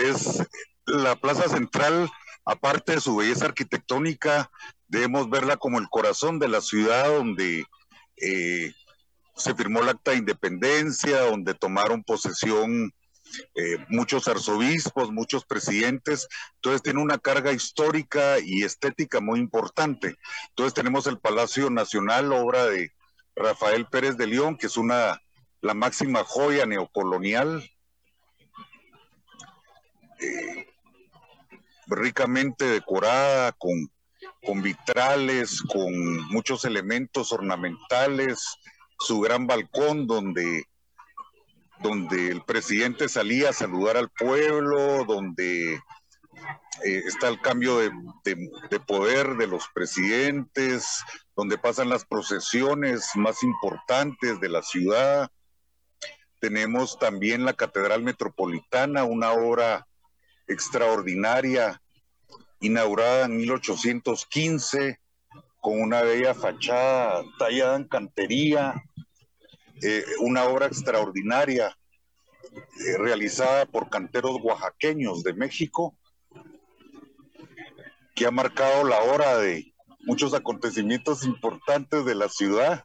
la 0.86 1.16
plaza 1.16 1.48
central, 1.48 2.10
aparte 2.44 2.92
de 2.92 3.00
su 3.00 3.16
belleza 3.16 3.46
arquitectónica, 3.46 4.50
debemos 4.86 5.28
verla 5.28 5.56
como 5.56 5.78
el 5.78 5.88
corazón 5.88 6.38
de 6.38 6.48
la 6.48 6.60
ciudad 6.60 7.08
donde 7.08 7.66
eh, 8.16 8.72
se 9.36 9.54
firmó 9.54 9.80
el 9.80 9.90
acta 9.90 10.12
de 10.12 10.18
independencia, 10.18 11.20
donde 11.22 11.54
tomaron 11.54 12.02
posesión 12.02 12.92
eh, 13.54 13.84
muchos 13.88 14.28
arzobispos, 14.28 15.10
muchos 15.10 15.44
presidentes, 15.44 16.28
entonces 16.56 16.82
tiene 16.82 17.00
una 17.00 17.18
carga 17.18 17.52
histórica 17.52 18.38
y 18.38 18.62
estética 18.62 19.20
muy 19.20 19.40
importante. 19.40 20.16
Entonces 20.50 20.74
tenemos 20.74 21.06
el 21.06 21.18
Palacio 21.18 21.70
Nacional, 21.70 22.32
obra 22.32 22.66
de 22.66 22.92
Rafael 23.34 23.86
Pérez 23.86 24.16
de 24.16 24.26
León, 24.26 24.56
que 24.56 24.66
es 24.66 24.76
una 24.76 25.20
la 25.60 25.74
máxima 25.74 26.22
joya 26.24 26.66
neocolonial, 26.66 27.68
eh, 30.20 30.66
ricamente 31.86 32.64
decorada, 32.66 33.52
con, 33.52 33.90
con 34.44 34.62
vitrales, 34.62 35.62
con 35.62 35.92
muchos 36.28 36.64
elementos 36.64 37.32
ornamentales, 37.32 38.58
su 38.98 39.20
gran 39.20 39.46
balcón 39.46 40.06
donde 40.06 40.64
donde 41.80 42.30
el 42.30 42.42
presidente 42.42 43.08
salía 43.08 43.50
a 43.50 43.52
saludar 43.52 43.96
al 43.96 44.10
pueblo, 44.10 45.04
donde 45.04 45.74
eh, 46.84 47.02
está 47.06 47.28
el 47.28 47.40
cambio 47.40 47.78
de, 47.78 47.90
poder 48.86 49.36
de 49.36 49.46
los 49.46 49.68
presidentes, 49.74 51.02
donde 51.36 51.58
pasan 51.58 51.88
las 51.88 52.04
procesiones 52.04 53.10
más 53.14 53.42
importantes 53.42 54.40
de 54.40 54.48
la 54.48 54.62
ciudad. 54.62 55.30
Tenemos 56.40 56.98
también 56.98 57.44
la 57.44 57.54
Catedral 57.54 58.02
Metropolitana, 58.02 59.04
una 59.04 59.32
obra 59.32 59.86
extraordinaria, 60.46 61.82
inaugurada 62.60 63.26
en 63.26 63.36
1815, 63.36 65.00
con 65.60 65.80
una 65.80 66.02
bella 66.02 66.34
fachada 66.34 67.24
tallada 67.38 67.76
en 67.76 67.88
cantería, 67.88 68.74
eh, 69.82 70.04
una 70.20 70.44
obra 70.44 70.66
extraordinaria 70.66 71.76
eh, 72.52 72.96
realizada 72.98 73.66
por 73.66 73.90
canteros 73.90 74.38
oaxaqueños 74.42 75.22
de 75.22 75.34
México, 75.34 75.96
que 78.14 78.26
ha 78.26 78.30
marcado 78.30 78.84
la 78.84 79.00
hora 79.02 79.38
de 79.38 79.72
muchos 80.00 80.34
acontecimientos 80.34 81.24
importantes 81.24 82.04
de 82.04 82.14
la 82.14 82.28
ciudad 82.28 82.84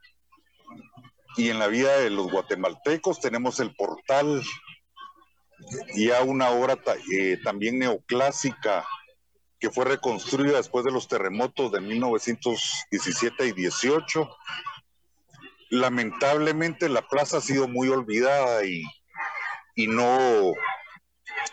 y 1.38 1.49
en 1.49 1.60
la 1.60 1.67
vida 1.67 1.97
de 1.97 2.10
los 2.10 2.32
guatemaltecos. 2.32 3.19
Tenemos 3.19 3.60
el 3.60 3.73
portal, 3.73 4.43
ya 5.95 6.21
una 6.21 6.49
obra 6.49 6.77
eh, 7.12 7.39
también 7.43 7.79
neoclásica 7.79 8.86
que 9.60 9.71
fue 9.71 9.86
reconstruida 9.86 10.58
después 10.58 10.84
de 10.84 10.91
los 10.91 11.08
terremotos 11.08 11.71
de 11.71 11.79
1917 11.79 13.47
y 13.47 13.51
18 13.53 14.29
lamentablemente 15.74 16.88
la 16.88 17.02
plaza 17.02 17.38
ha 17.38 17.42
sido 17.42 17.68
muy 17.68 17.90
olvidada 17.90 18.64
y, 18.64 18.84
no, 19.88 20.54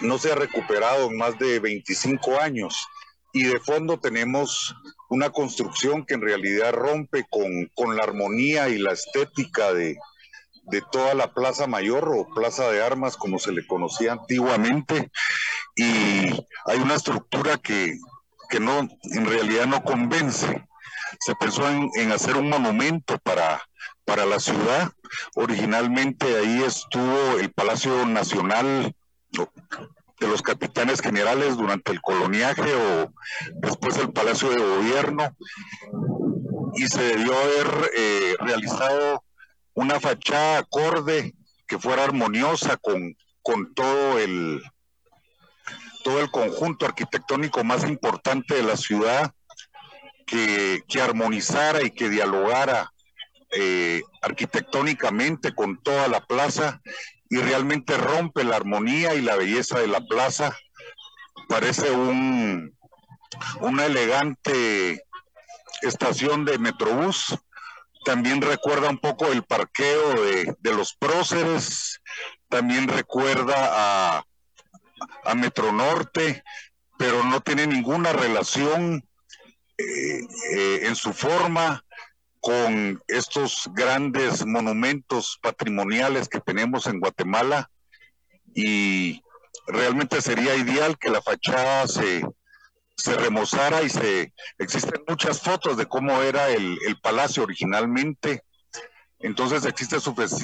no 0.00 0.18
se 0.18 0.30
ha 0.30 0.34
recuperado 0.34 1.08
en 1.08 1.16
más 1.16 1.38
de 1.38 1.58
25 1.58 2.38
años. 2.38 2.76
Y 3.32 3.44
de 3.44 3.58
fondo 3.60 3.98
tenemos 3.98 4.74
una 5.08 5.30
construcción 5.30 6.04
que 6.04 6.14
en 6.14 6.20
realidad 6.20 6.72
rompe 6.72 7.24
con, 7.30 7.96
la 7.96 8.02
armonía 8.02 8.68
y 8.68 8.76
la 8.78 8.92
estética 8.92 9.72
de, 9.72 9.96
toda 10.92 11.14
la 11.14 11.32
Plaza 11.32 11.66
Mayor 11.66 12.12
o 12.14 12.28
Plaza 12.34 12.70
de 12.70 12.82
Armas, 12.82 13.16
como 13.16 13.38
se 13.38 13.52
le 13.52 13.66
conocía 13.66 14.12
antiguamente. 14.12 15.10
Y 15.76 16.28
hay 16.66 16.78
una 16.78 16.96
estructura 16.96 17.56
que, 17.56 17.96
no, 18.60 18.80
en 18.80 19.24
realidad 19.24 19.64
no 19.64 19.82
convence. 19.82 20.68
Se 21.20 21.34
pensó 21.36 21.68
en 21.70 22.12
hacer 22.12 22.36
un 22.36 22.50
monumento 22.50 23.18
para, 23.18 23.60
para 24.04 24.26
la 24.26 24.40
ciudad. 24.40 24.92
Originalmente 25.34 26.36
ahí 26.36 26.62
estuvo 26.62 27.38
el 27.38 27.50
Palacio 27.52 28.06
Nacional 28.06 28.94
de 29.30 30.28
los 30.28 30.42
Capitanes 30.42 31.00
Generales 31.00 31.56
durante 31.56 31.92
el 31.92 32.00
coloniaje 32.00 32.74
o 32.74 33.12
después 33.54 33.96
el 33.96 34.12
Palacio 34.12 34.50
de 34.50 34.58
Gobierno 34.58 35.36
y 36.74 36.86
se 36.86 37.02
debió 37.02 37.34
haber 37.36 37.90
eh, 37.96 38.36
realizado 38.40 39.24
una 39.74 39.98
fachada 39.98 40.58
acorde 40.58 41.34
que 41.66 41.78
fuera 41.78 42.04
armoniosa 42.04 42.76
con, 42.76 43.16
con 43.42 43.74
todo 43.74 44.18
el 44.18 44.62
todo 46.02 46.20
el 46.20 46.30
conjunto 46.30 46.86
arquitectónico 46.86 47.62
más 47.62 47.86
importante 47.86 48.54
de 48.54 48.62
la 48.62 48.76
ciudad 48.76 49.32
que, 50.26 50.82
que 50.88 51.00
armonizara 51.00 51.82
y 51.82 51.90
que 51.90 52.08
dialogara 52.08 52.92
eh, 53.52 54.02
arquitectónicamente 54.22 55.54
con 55.54 55.82
toda 55.82 56.08
la 56.08 56.20
plaza 56.20 56.80
y 57.28 57.38
realmente 57.38 57.96
rompe 57.96 58.44
la 58.44 58.56
armonía 58.56 59.14
y 59.14 59.22
la 59.22 59.36
belleza 59.36 59.78
de 59.78 59.88
la 59.88 60.00
plaza. 60.00 60.56
Parece 61.48 61.90
un, 61.90 62.76
una 63.60 63.86
elegante 63.86 65.04
estación 65.82 66.44
de 66.44 66.58
Metrobús. 66.58 67.36
También 68.04 68.40
recuerda 68.40 68.88
un 68.88 68.98
poco 68.98 69.26
el 69.26 69.42
parqueo 69.42 70.14
de, 70.58 70.72
los 70.74 70.94
próceres. 70.94 72.00
También 72.48 72.88
recuerda 72.88 73.54
a, 73.56 74.24
a 75.24 75.34
Metronorte, 75.34 76.42
pero 76.98 77.24
no 77.24 77.40
tiene 77.40 77.66
ninguna 77.66 78.12
relación 78.12 79.04
eh, 79.80 80.20
eh, 80.52 80.80
en 80.82 80.94
su 80.94 81.12
forma 81.12 81.84
con 82.50 83.00
estos 83.06 83.70
grandes 83.74 84.44
monumentos 84.44 85.38
patrimoniales 85.40 86.28
que 86.28 86.40
tenemos 86.40 86.88
en 86.88 86.98
Guatemala 86.98 87.70
y 88.56 89.22
realmente 89.68 90.20
sería 90.20 90.56
ideal 90.56 90.98
que 90.98 91.10
la 91.10 91.22
fachada 91.22 91.86
se, 91.86 92.26
se 92.96 93.14
remozara 93.14 93.82
y 93.82 93.88
se 93.88 94.32
existen 94.58 95.04
muchas 95.06 95.40
fotos 95.40 95.76
de 95.76 95.86
cómo 95.86 96.22
era 96.22 96.48
el, 96.48 96.76
palacio 97.00 97.44
originalmente. 97.44 98.42
Entonces 99.20 99.64
existen 99.64 100.00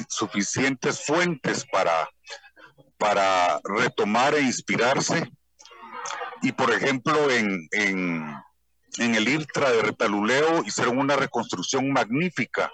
suficientes 0.07 1.03
fuentes 1.05 1.65
para, 1.69 2.09
para 2.97 3.59
retomar 3.65 4.33
e 4.33 4.43
inspirarse. 4.43 5.29
Y 6.41 6.53
por 6.53 6.71
ejemplo, 6.71 7.29
en, 7.29 7.67
en 8.97 9.15
el 9.15 9.27
IRTRA 9.27 9.71
de 9.71 9.81
Retaluleo 9.81 10.63
hicieron 10.65 10.97
una 10.97 11.15
reconstrucción 11.15 11.91
magnífica 11.91 12.71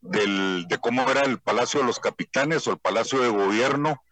del, 0.00 0.66
de 0.68 0.78
cómo 0.78 1.08
era 1.10 1.22
el 1.22 1.40
Palacio 1.40 1.80
de 1.80 1.86
los 1.86 1.98
Capitanes 1.98 2.66
o 2.66 2.72
el 2.72 2.78
Palacio 2.78 3.20
de 3.20 3.28
Gobierno. 3.28 4.02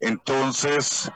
Entonces, 0.00 1.10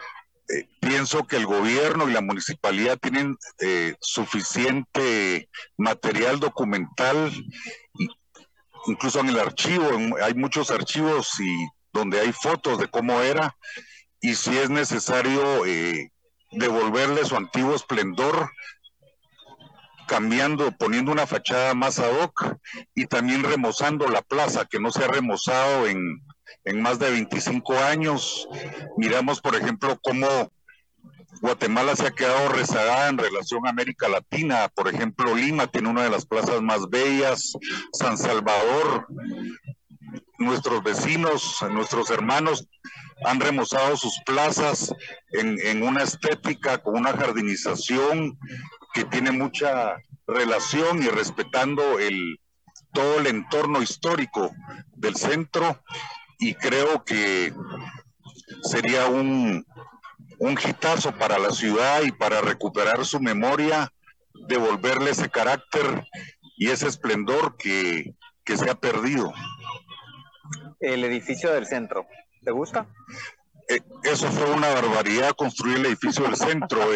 eh, 0.48 0.68
pienso 0.78 1.26
que 1.26 1.36
el 1.36 1.46
gobierno 1.46 2.08
y 2.08 2.12
la 2.12 2.20
municipalidad 2.20 2.98
tienen 2.98 3.36
eh, 3.60 3.94
suficiente 4.00 5.48
material 5.78 6.38
documental, 6.38 7.32
incluso 8.86 9.20
en 9.20 9.30
el 9.30 9.38
archivo, 9.38 9.88
hay 10.22 10.34
muchos 10.34 10.70
archivos 10.70 11.40
y 11.40 11.66
donde 11.94 12.20
hay 12.20 12.32
fotos 12.32 12.78
de 12.78 12.88
cómo 12.88 13.22
era, 13.22 13.56
y 14.20 14.34
si 14.34 14.56
es 14.58 14.68
necesario 14.68 15.64
eh, 15.64 16.12
devolverle 16.50 17.24
su 17.24 17.36
antiguo 17.36 17.74
esplendor, 17.74 18.50
cambiando, 20.06 20.72
poniendo 20.72 21.12
una 21.12 21.26
fachada 21.26 21.74
más 21.74 21.98
ad 21.98 22.10
hoc 22.22 22.56
y 22.94 23.06
también 23.06 23.42
remozando 23.42 24.08
la 24.08 24.22
plaza, 24.22 24.66
que 24.66 24.80
no 24.80 24.90
se 24.90 25.04
ha 25.04 25.08
remozado 25.08 25.86
en, 25.86 26.22
en 26.64 26.82
más 26.82 26.98
de 26.98 27.10
25 27.10 27.74
años. 27.78 28.48
Miramos, 28.96 29.40
por 29.40 29.56
ejemplo, 29.56 29.98
cómo 30.02 30.26
Guatemala 31.40 31.96
se 31.96 32.06
ha 32.06 32.10
quedado 32.10 32.48
rezagada 32.50 33.08
en 33.08 33.18
relación 33.18 33.66
a 33.66 33.70
América 33.70 34.08
Latina. 34.08 34.68
Por 34.74 34.88
ejemplo, 34.88 35.34
Lima 35.34 35.66
tiene 35.66 35.88
una 35.88 36.04
de 36.04 36.10
las 36.10 36.26
plazas 36.26 36.62
más 36.62 36.88
bellas, 36.88 37.52
San 37.92 38.16
Salvador, 38.16 39.06
nuestros 40.38 40.82
vecinos, 40.82 41.64
nuestros 41.70 42.10
hermanos 42.10 42.66
han 43.24 43.40
remozado 43.40 43.96
sus 43.96 44.20
plazas 44.26 44.92
en, 45.32 45.58
en, 45.64 45.82
una 45.82 46.02
estética 46.02 46.78
con 46.78 46.96
una 46.96 47.12
jardinización 47.12 48.38
que 48.94 49.04
tiene 49.04 49.32
mucha 49.32 49.96
relación 50.26 51.02
y 51.02 51.08
respetando 51.08 51.98
el, 51.98 52.40
todo 52.92 53.18
el 53.18 53.26
entorno 53.26 53.82
histórico 53.82 54.52
del 54.94 55.16
centro 55.16 55.82
y 56.38 56.54
creo 56.54 57.04
que 57.04 57.52
sería 58.62 59.06
un, 59.06 59.66
un 60.38 60.52
hitazo 60.52 61.12
para 61.16 61.38
la 61.38 61.50
ciudad 61.50 62.02
y 62.02 62.12
para 62.12 62.40
recuperar 62.40 63.04
su 63.04 63.20
memoria, 63.20 63.92
devolverle 64.48 65.10
ese 65.10 65.28
carácter 65.28 66.06
y 66.56 66.70
ese 66.70 66.86
esplendor 66.86 67.56
que, 67.56 68.14
que 68.44 68.56
se 68.56 68.70
ha 68.70 68.74
perdido. 68.74 69.32
El 70.80 71.04
edificio 71.04 71.52
del 71.52 71.66
centro, 71.66 72.06
¿te 72.42 72.52
gusta? 72.52 72.86
Eh, 73.68 73.80
eso 74.02 74.30
fue 74.30 74.50
una 74.50 74.68
barbaridad 74.68 75.34
construir 75.34 75.78
el 75.78 75.86
edificio 75.86 76.24
del 76.24 76.36
centro. 76.36 76.80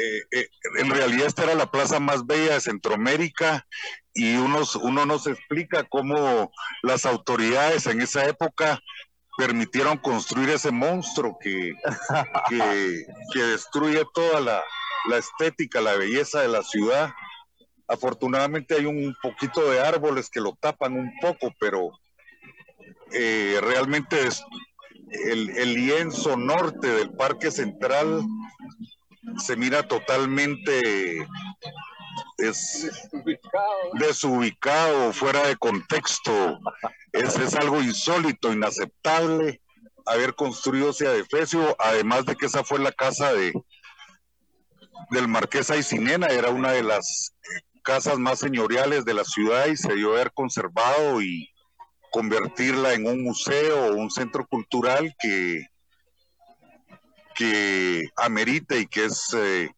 Eh, 0.00 0.22
eh, 0.32 0.48
en 0.80 0.90
realidad 0.90 1.28
esta 1.28 1.44
era 1.44 1.54
la 1.54 1.70
plaza 1.70 2.00
más 2.00 2.26
bella 2.26 2.54
de 2.54 2.60
Centroamérica 2.60 3.64
y 4.12 4.34
unos, 4.34 4.74
uno 4.74 5.06
nos 5.06 5.28
explica 5.28 5.84
cómo 5.84 6.50
las 6.82 7.06
autoridades 7.06 7.86
en 7.86 8.00
esa 8.00 8.26
época 8.26 8.80
permitieron 9.38 9.98
construir 9.98 10.50
ese 10.50 10.72
monstruo 10.72 11.38
que, 11.38 11.74
que, 12.48 13.40
destruye 13.40 14.02
toda 14.12 14.40
la, 14.40 14.64
la 15.08 15.18
estética, 15.18 15.80
la 15.80 15.94
belleza 15.94 16.40
de 16.40 16.48
la 16.48 16.62
ciudad. 16.62 17.12
Afortunadamente 17.86 18.74
hay 18.74 18.86
un 18.86 19.14
poquito 19.22 19.70
de 19.70 19.80
árboles 19.80 20.28
que 20.28 20.40
lo 20.40 20.56
tapan 20.60 20.94
un 20.94 21.12
poco, 21.20 21.54
pero 21.60 21.92
realmente 23.10 24.26
es, 24.26 24.42
el, 25.24 25.74
lienzo 25.74 26.36
norte 26.36 26.88
del 26.88 27.10
Parque 27.12 27.50
Central 27.50 28.22
se 29.38 29.56
mira 29.56 29.86
totalmente 29.86 31.26
desubicado, 33.94 35.12
fuera 35.12 35.46
de 35.46 35.56
contexto. 35.56 36.58
Es, 37.12 37.36
es 37.36 37.54
algo 37.54 37.80
insólito, 37.80 38.52
inaceptable 38.52 39.60
haber 40.06 40.34
construido 40.34 40.90
ese 40.90 41.06
adefesio, 41.06 41.76
además 41.78 42.26
de 42.26 42.36
que 42.36 42.46
esa 42.46 42.64
fue 42.64 42.78
la 42.78 42.92
casa 42.92 43.32
de 43.32 43.52
del 45.10 45.28
Marqués 45.28 45.70
Aycinena, 45.70 46.28
era 46.28 46.50
una 46.50 46.72
de 46.72 46.82
las 46.82 47.34
casas 47.82 48.18
más 48.18 48.38
señoriales 48.38 49.04
de 49.04 49.14
la 49.14 49.24
ciudad 49.24 49.66
y 49.66 49.76
se 49.76 49.94
dio 49.94 50.12
haber 50.14 50.32
conservado 50.32 51.20
y, 51.20 51.53
convertirla 52.14 52.92
en 52.92 53.08
un 53.08 53.24
museo 53.24 53.86
o 53.86 53.96
un 53.96 54.08
centro 54.08 54.46
cultural 54.46 55.12
que, 55.18 55.66
que 57.34 58.04
amerite 58.14 58.78
y 58.78 58.86
que 58.86 59.06
es 59.06 59.34
eh, 59.36 59.68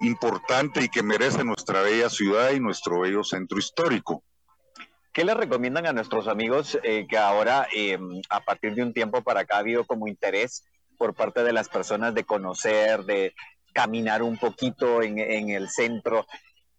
importante 0.00 0.84
y 0.84 0.90
que 0.90 1.02
merece 1.02 1.42
nuestra 1.42 1.80
bella 1.80 2.10
ciudad 2.10 2.50
y 2.50 2.60
nuestro 2.60 3.00
bello 3.00 3.24
centro 3.24 3.58
histórico. 3.58 4.22
¿Qué 5.10 5.24
le 5.24 5.32
recomiendan 5.32 5.86
a 5.86 5.94
nuestros 5.94 6.28
amigos 6.28 6.78
eh, 6.82 7.06
que 7.08 7.16
ahora, 7.16 7.66
em, 7.72 8.20
a 8.28 8.40
partir 8.40 8.74
de 8.74 8.82
un 8.82 8.92
tiempo 8.92 9.22
para 9.22 9.40
acá, 9.40 9.56
ha 9.56 9.60
habido 9.60 9.84
como 9.84 10.06
interés 10.06 10.66
por 10.98 11.14
parte 11.14 11.42
de 11.42 11.54
las 11.54 11.70
personas 11.70 12.14
de 12.14 12.24
conocer, 12.24 13.04
de 13.04 13.32
caminar 13.72 14.22
un 14.22 14.36
poquito 14.36 15.02
en 15.02 15.48
el 15.48 15.70
centro? 15.70 16.26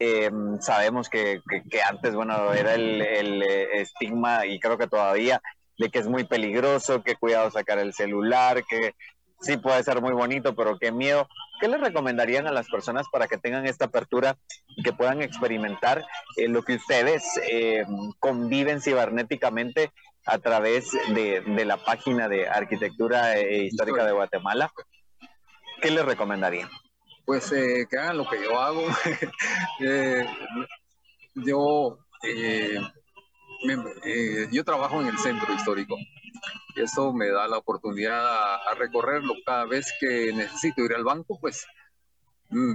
Em, 0.03 0.59
sabemos 0.59 1.09
que, 1.09 1.41
antes, 1.87 2.15
bueno, 2.15 2.55
era 2.55 2.73
el, 2.73 3.43
eh, 3.43 3.81
estigma 3.81 4.47
y 4.47 4.59
creo 4.59 4.75
que 4.75 4.87
todavía 4.87 5.39
de 5.77 5.91
que 5.91 5.99
es 5.99 6.07
muy 6.07 6.23
peligroso, 6.23 7.03
que 7.03 7.15
cuidado 7.15 7.51
sacar 7.51 7.77
el 7.77 7.93
celular, 7.93 8.63
que 8.67 8.95
sí 9.41 9.57
puede 9.57 9.83
ser 9.83 10.01
muy 10.01 10.13
bonito, 10.13 10.55
pero 10.55 10.79
qué 10.79 10.91
miedo. 10.91 11.27
¿Qué 11.59 11.67
les 11.67 11.79
recomendarían 11.79 12.47
a 12.47 12.51
las 12.51 12.67
personas 12.67 13.05
para 13.11 13.27
que 13.27 13.37
tengan 13.37 13.67
esta 13.67 13.85
apertura 13.85 14.37
y 14.69 14.81
que 14.81 14.91
puedan 14.91 15.21
experimentar 15.21 16.03
eh, 16.35 16.47
lo 16.47 16.63
que 16.63 16.77
ustedes 16.77 17.23
em, 17.47 18.11
conviven 18.17 18.81
cibernéticamente 18.81 19.91
a 20.25 20.39
través 20.39 20.89
de, 21.13 21.43
la 21.63 21.77
página 21.77 22.27
de 22.27 22.49
Arquitectura 22.49 23.37
eh, 23.37 23.65
Histórica 23.65 24.03
de 24.03 24.13
Guatemala? 24.13 24.71
¿Qué 25.79 25.91
les 25.91 26.03
recomendarían? 26.03 26.69
Pues 27.31 27.49
eh, 27.53 27.87
que 27.89 27.97
hagan 27.97 28.17
lo 28.17 28.29
que 28.29 28.43
yo 28.43 28.59
hago. 28.59 28.85
Eh, 29.79 30.27
yo, 31.33 31.97
eh, 32.23 32.77
yo 34.51 34.63
trabajo 34.65 34.99
en 34.99 35.07
el 35.07 35.17
centro 35.17 35.53
histórico. 35.53 35.95
y 36.75 36.81
Eso 36.81 37.13
me 37.13 37.29
da 37.29 37.47
la 37.47 37.57
oportunidad 37.57 38.19
a, 38.67 38.75
recorrerlo 38.77 39.33
cada 39.45 39.63
vez 39.65 39.93
que 39.97 40.33
necesito 40.33 40.83
ir 40.83 40.93
al 40.93 41.05
banco, 41.05 41.39
pues 41.39 41.65
mm, 42.49 42.73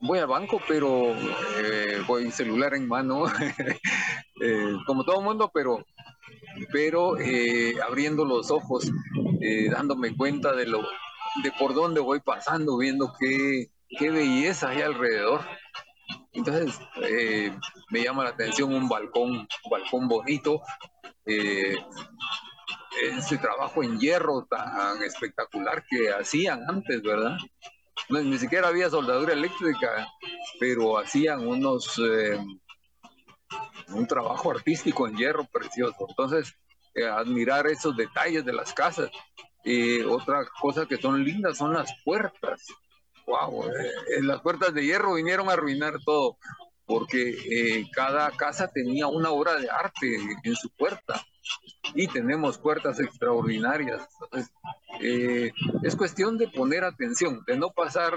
voy 0.00 0.18
al 0.18 0.28
banco, 0.28 0.62
pero 0.66 1.14
voy 2.06 2.30
celular 2.32 2.72
en 2.74 2.88
mano, 2.88 3.24
como 4.86 5.04
todo 5.04 5.20
mundo, 5.20 5.50
pero, 5.52 5.84
pero 6.72 7.16
abriendo 7.86 8.24
los 8.24 8.50
ojos, 8.50 8.90
dándome 9.70 10.16
cuenta 10.16 10.54
de 10.54 10.66
lo 10.66 10.80
de 11.44 11.52
por 11.52 11.74
dónde 11.74 12.00
voy 12.00 12.20
pasando, 12.20 12.78
viendo 12.78 13.12
qué, 13.18 13.70
qué 13.98 14.10
belleza 14.10 14.70
hay 14.70 14.82
alrededor. 14.82 15.42
Entonces, 16.32 16.80
eh, 17.02 17.52
me 17.90 18.02
llama 18.02 18.24
la 18.24 18.30
atención 18.30 18.72
un 18.72 18.88
balcón, 18.88 19.30
un 19.30 19.70
balcón 19.70 20.08
bonito, 20.08 20.62
eh, 21.26 21.74
ese 23.02 23.38
trabajo 23.38 23.82
en 23.82 23.98
hierro 23.98 24.46
tan 24.48 25.02
espectacular 25.02 25.84
que 25.88 26.12
hacían 26.12 26.64
antes, 26.68 27.02
¿verdad? 27.02 27.36
ni 28.08 28.38
siquiera 28.38 28.68
había 28.68 28.90
soldadura 28.90 29.34
eléctrica, 29.34 30.08
pero 30.58 30.98
hacían 30.98 31.46
unos, 31.46 31.96
eh, 31.98 32.38
un 33.88 34.06
trabajo 34.06 34.50
artístico 34.50 35.06
en 35.06 35.16
hierro 35.16 35.44
precioso. 35.44 36.06
Entonces, 36.08 36.54
admirar 37.12 37.68
esos 37.68 37.96
detalles 37.96 38.44
de 38.44 38.52
las 38.52 38.72
casas. 38.72 39.10
otra 40.08 40.44
cosa 40.60 40.86
que 40.86 40.96
son 40.96 41.22
lindas 41.22 41.58
son 41.58 41.72
las 41.72 41.92
puertas 42.04 42.66
wow, 43.26 43.64
eh, 43.64 44.22
las 44.22 44.40
puertas 44.40 44.74
de 44.74 44.84
hierro 44.84 45.14
vinieron 45.14 45.48
a 45.48 45.52
arruinar 45.52 45.94
todo, 46.04 46.36
porque 46.86 47.30
eh, 47.30 47.86
cada 47.92 48.30
casa 48.32 48.68
tenía 48.68 49.06
una 49.06 49.30
obra 49.30 49.54
de 49.56 49.70
arte 49.70 50.18
en 50.42 50.56
su 50.56 50.70
puerta 50.70 51.24
y 51.94 52.06
tenemos 52.08 52.58
puertas 52.58 53.00
extraordinarias. 53.00 54.02
Eh, 55.00 55.52
es 55.82 55.96
cuestión 55.96 56.38
de 56.38 56.48
poner 56.48 56.84
atención, 56.84 57.42
de 57.46 57.56
no 57.56 57.70
pasar 57.70 58.12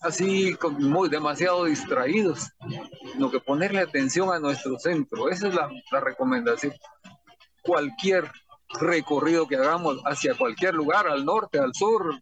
así 0.00 0.56
muy 0.78 1.10
demasiado 1.10 1.66
distraídos, 1.66 2.48
sino 3.12 3.30
que 3.30 3.40
ponerle 3.40 3.80
atención 3.80 4.32
a 4.32 4.38
nuestro 4.38 4.78
centro. 4.78 5.28
Esa 5.28 5.48
es 5.48 5.54
la 5.54 6.00
recomendación. 6.00 6.72
Cualquier 7.62 8.30
recorrido 8.78 9.46
que 9.46 9.56
hagamos 9.56 10.00
hacia 10.04 10.36
cualquier 10.36 10.74
lugar, 10.74 11.08
al 11.08 11.24
norte, 11.24 11.58
al 11.58 11.74
sur, 11.74 12.20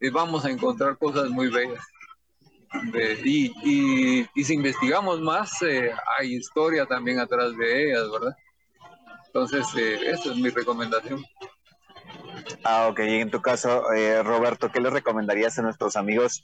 y 0.00 0.10
vamos 0.10 0.44
a 0.44 0.50
encontrar 0.50 0.96
cosas 0.98 1.30
muy 1.30 1.48
bellas. 1.48 1.84
y, 3.24 4.24
y, 4.34 4.44
si 4.44 4.54
investigamos 4.54 5.20
más, 5.20 5.50
eh, 5.62 5.90
hay 6.18 6.34
historia 6.34 6.86
también 6.86 7.18
atrás 7.18 7.56
de 7.56 7.84
ellas, 7.84 8.10
¿verdad? 8.10 8.36
Entonces, 9.26 9.66
eh, 9.76 10.10
esa 10.10 10.30
es 10.30 10.36
mi 10.36 10.50
recomendación. 10.50 11.24
Ah, 12.64 12.88
ok. 12.88 13.00
Y 13.00 13.20
en 13.20 13.30
tu 13.30 13.40
caso, 13.40 13.92
eh, 13.92 14.22
Roberto, 14.22 14.70
¿qué 14.70 14.80
le 14.80 14.90
recomendarías 14.90 15.58
a 15.58 15.62
nuestros 15.62 15.96
amigos 15.96 16.42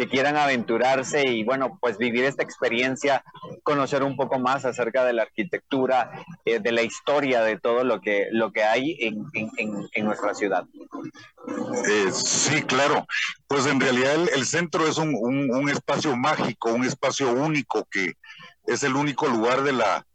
que 0.00 0.08
quieran 0.08 0.38
aventurarse 0.38 1.28
y 1.28 1.44
bueno, 1.44 1.76
pues 1.78 1.98
vivir 1.98 2.24
esta 2.24 2.42
experiencia, 2.42 3.22
conocer 3.62 4.02
un 4.02 4.16
poco 4.16 4.38
más 4.38 4.64
acerca 4.64 5.04
de 5.04 5.12
la 5.12 5.24
arquitectura, 5.24 6.24
eh, 6.46 6.58
de 6.58 6.72
la 6.72 6.80
historia, 6.80 7.42
de 7.42 7.58
todo 7.58 7.84
lo 7.84 8.00
que, 8.00 8.28
lo 8.32 8.50
que 8.50 8.64
hay 8.64 8.96
en, 8.98 9.26
en, 9.34 10.04
nuestra 10.06 10.32
ciudad. 10.32 10.64
Eh, 11.86 12.10
sí, 12.12 12.62
claro. 12.62 13.06
Pues 13.46 13.66
en 13.66 13.78
realidad 13.78 14.14
el, 14.34 14.46
centro 14.46 14.88
es 14.88 14.96
un, 14.96 15.14
un, 15.14 15.68
espacio 15.68 16.16
mágico, 16.16 16.72
un 16.72 16.86
espacio 16.86 17.30
único 17.34 17.86
que 17.90 18.14
es 18.68 18.82
el 18.82 18.96
único 18.96 19.28
lugar 19.28 19.62
de 19.64 19.74
la, 19.74 20.06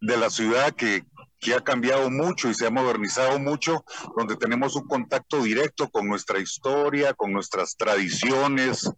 de 0.00 0.16
la 0.16 0.30
ciudad 0.30 0.70
que, 0.74 1.02
que 1.44 1.54
ha 1.54 1.60
cambiado 1.60 2.10
mucho 2.10 2.48
y 2.48 2.54
se 2.54 2.66
ha 2.66 2.70
modernizado 2.70 3.38
mucho, 3.38 3.84
donde 4.16 4.34
tenemos 4.36 4.74
un 4.76 4.88
contacto 4.88 5.42
directo 5.42 5.90
con 5.90 6.08
nuestra 6.08 6.38
historia, 6.38 7.12
con 7.12 7.34
nuestras 7.34 7.76
tradiciones, 7.76 8.90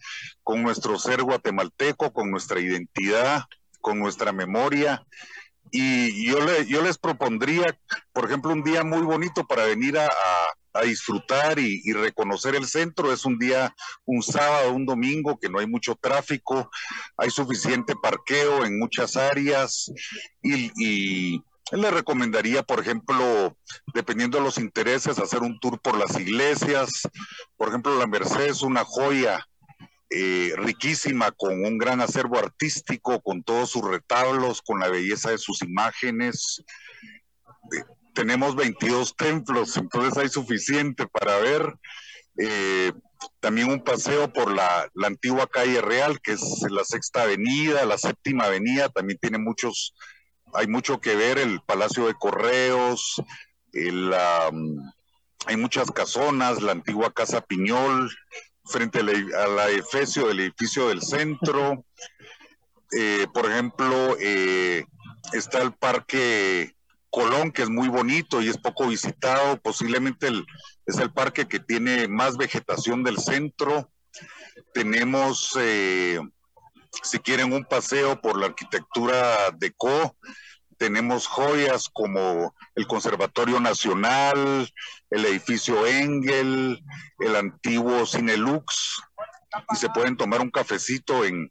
con 0.45 0.63
nuestro 0.63 0.97
ser 0.97 1.25
guatemalteco, 1.25 2.13
con 2.13 2.31
nuestra 2.31 2.61
identidad, 2.61 3.43
con 3.81 3.99
nuestra 3.99 4.31
memoria. 4.33 5.05
Y 5.73 6.25
yo, 6.25 6.39
yo 6.63 6.83
les 6.83 6.99
propondría, 6.99 7.77
por 8.13 8.27
ejemplo, 8.27 8.53
un 8.53 8.63
día 8.63 8.85
muy 8.85 9.03
bonito 9.03 9.45
para 9.45 9.65
venir 9.65 9.99
a, 9.99 10.09
disfrutar 10.85 11.59
y, 11.59 11.91
reconocer 11.95 12.55
el 12.55 12.67
centro. 12.67 13.11
Es 13.11 13.25
un 13.25 13.39
día, 13.39 13.75
un 14.05 14.23
sábado, 14.23 14.73
un 14.73 14.85
domingo, 14.85 15.39
que 15.39 15.49
no 15.49 15.59
hay 15.59 15.67
mucho 15.67 15.97
tráfico, 15.97 16.71
hay 17.17 17.31
suficiente 17.31 17.95
parqueo 18.01 18.65
en 18.65 18.79
muchas 18.79 19.17
áreas 19.17 19.91
y 20.43 21.43
le 21.73 21.91
recomendaría, 21.91 22.63
por 22.63 22.81
ejemplo, 22.81 23.57
dependiendo 23.93 24.39
de 24.39 24.45
los 24.45 24.59
intereses, 24.59 25.19
hacer 25.19 25.41
un 25.41 25.59
tour 25.59 25.81
por 25.81 25.99
las 25.99 26.19
iglesias. 26.19 27.03
Por 27.57 27.69
ejemplo, 27.69 27.97
la 27.99 28.07
Merced 28.07 28.47
es 28.47 28.63
una 28.63 28.85
joya 28.85 29.45
eh, 30.11 30.53
riquísima, 30.57 31.33
con 31.33 31.65
un 31.65 31.79
gran 31.79 32.01
acervo 32.01 32.39
artístico, 32.39 33.21
con 33.21 33.43
todos 33.43 33.71
sus 33.71 33.85
retablos, 33.85 34.63
con 34.63 34.79
la 34.79 34.89
belleza 34.89 35.31
de 35.31 35.39
sus 35.39 35.63
imágenes. 35.63 36.63
Eh, 37.73 37.83
tenemos 38.15 38.55
22 38.55 39.17
templos, 39.17 39.77
entonces 39.77 40.17
hay 40.17 40.29
suficiente 40.29 41.07
para 41.09 41.39
ver. 41.39 41.75
Eh, 42.39 42.93
también 43.41 43.71
un 43.71 43.83
paseo 43.83 44.33
por 44.33 44.53
la, 44.53 44.89
la, 44.95 45.07
antigua 45.09 45.49
calle 45.49 45.81
Real, 45.81 46.21
que 46.21 46.33
es 46.33 46.65
la 46.71 46.85
sexta 46.85 47.23
avenida, 47.23 47.85
la 47.87 47.99
séptima 47.99 48.45
avenida, 48.45 48.91
también 48.91 49.19
tiene 49.19 49.39
muchos 49.39 49.95
hay 50.57 50.67
mucho 50.67 51.01
que 51.01 51.15
ver, 51.15 51.39
el 51.39 51.61
Palacio 51.61 52.07
de 52.07 52.15
Correos, 52.15 53.23
hay 55.47 55.57
muchas 55.57 55.91
casonas, 55.91 56.63
la 56.63 56.73
antigua 56.73 57.13
Casa 57.13 57.41
Piñol, 57.41 58.11
frente 58.65 59.01
a 59.01 59.47
la, 59.47 59.71
Efesio 59.71 60.29
del 60.29 60.41
edificio 60.41 60.89
del 60.89 61.03
centro. 61.03 61.85
Eh, 62.97 63.27
por 63.35 63.51
ejemplo, 63.51 64.17
eh, 64.21 64.85
está 65.33 65.61
el 65.61 65.73
Parque 65.73 66.77
Colón, 67.11 67.51
que 67.51 67.63
es 67.63 67.69
muy 67.69 67.89
bonito 67.89 68.41
y 68.41 68.49
es 68.49 68.59
poco 68.59 68.87
visitado, 68.87 69.61
posiblemente 69.61 70.29
es 70.87 70.99
el 70.99 71.13
parque 71.13 71.49
que 71.49 71.59
tiene 71.59 72.07
más 72.07 72.37
vegetación 72.37 73.03
del 73.03 73.19
centro. 73.19 73.91
Tenemos, 74.73 75.59
eh, 75.59 76.21
si 77.03 77.19
quieren, 77.19 77.53
un 77.53 77.65
paseo 77.65 78.21
por 78.21 78.39
la 78.39 78.47
arquitectura 78.47 79.51
de 79.53 79.73
Co, 79.73 80.17
tenemos 80.79 81.27
joyas 81.27 81.89
como 81.93 82.55
el 82.75 82.87
Conservatorio 82.87 83.61
Nacional, 83.61 84.71
el 85.11 85.25
edificio 85.25 85.87
Engel, 85.87 86.83
el 87.19 87.37
antiguo 87.37 88.05
Cine 88.07 88.37
Lux, 88.37 89.01
y 89.73 89.77
se 89.77 89.89
pueden 89.89 90.17
tomar 90.17 90.41
un 90.41 90.51
cafecito 90.51 91.25
en, 91.25 91.51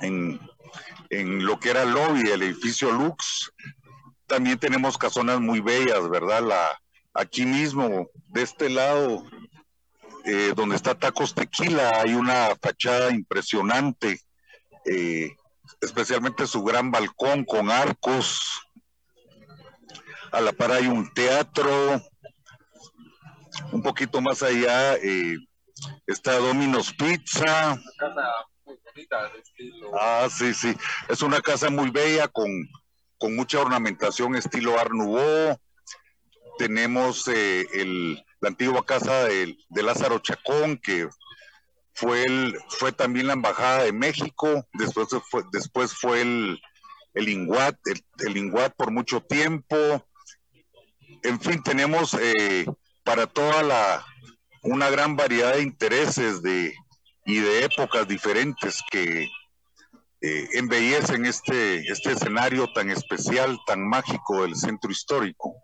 en, 0.00 0.38
lo 1.46 1.58
que 1.58 1.70
era 1.70 1.82
el 1.82 1.92
lobby 1.92 2.24
del 2.24 2.42
edificio 2.42 2.92
Lux. 2.92 3.52
También 4.26 4.58
tenemos 4.58 4.98
casonas 4.98 5.40
muy 5.40 5.60
bellas, 5.60 6.08
¿verdad? 6.10 6.42
La, 6.42 6.80
aquí 7.14 7.46
mismo, 7.46 8.10
de 8.28 8.42
este 8.42 8.68
lado, 8.68 9.24
eh, 10.24 10.52
donde 10.54 10.76
está 10.76 10.94
Tacos 10.94 11.34
Tequila, 11.34 12.00
hay 12.00 12.14
una 12.14 12.54
fachada 12.60 13.12
impresionante. 13.12 14.20
Eh, 14.86 15.36
especialmente 15.80 16.46
su 16.46 16.62
gran 16.62 16.90
balcón 16.90 17.44
con 17.44 17.70
arcos. 17.70 18.62
A 20.32 20.40
la 20.40 20.52
par 20.52 20.72
hay 20.72 20.86
un 20.86 21.12
teatro. 21.12 22.02
Un 23.72 23.82
poquito 23.82 24.20
más 24.20 24.42
allá 24.42 24.94
eh, 24.96 25.36
está 26.06 26.38
Domino's 26.38 26.92
Pizza. 26.92 27.80
Ah, 29.98 30.28
sí, 30.30 30.54
sí. 30.54 30.74
Es 31.08 31.22
una 31.22 31.40
casa 31.40 31.70
muy 31.70 31.90
bella 31.90 32.28
con, 32.28 32.50
mucha 33.34 33.60
ornamentación 33.60 34.36
estilo 34.36 34.78
Art 34.78 34.92
Nouveau. 34.92 35.58
Tenemos 36.58 37.28
eh, 37.28 37.66
el, 37.74 38.24
la 38.40 38.48
antigua 38.48 38.84
casa 38.84 39.24
de, 39.24 39.56
de 39.68 39.82
Lázaro 39.82 40.18
Chacón, 40.20 40.78
que 40.78 41.08
fue, 41.96 42.24
el, 42.24 42.56
fue 42.68 42.92
también 42.92 43.26
la 43.26 43.32
Embajada 43.32 43.84
de 43.84 43.92
México, 43.92 44.66
después 44.74 45.08
fue, 45.30 45.42
después 45.50 45.94
fue 45.94 46.20
el, 46.20 46.60
el 47.14 47.28
INGUAT, 47.28 47.78
el, 47.86 48.52
por 48.76 48.90
mucho 48.90 49.22
tiempo. 49.22 49.76
En 51.22 51.40
fin, 51.40 51.62
tenemos 51.62 52.14
eh, 52.14 52.66
para 53.02 53.26
toda 53.26 53.62
la, 53.62 54.04
una 54.62 54.90
gran 54.90 55.16
variedad 55.16 55.54
de 55.54 55.62
intereses 55.62 56.42
de, 56.42 56.74
y 57.24 57.38
de 57.38 57.64
épocas 57.64 58.06
diferentes 58.06 58.82
que 58.90 59.28
eh, 60.20 60.48
embellecen 60.52 61.24
este, 61.24 61.78
este 61.90 62.12
escenario 62.12 62.70
tan 62.74 62.90
especial, 62.90 63.58
tan 63.66 63.88
mágico 63.88 64.42
del 64.42 64.54
centro 64.54 64.90
histórico. 64.90 65.54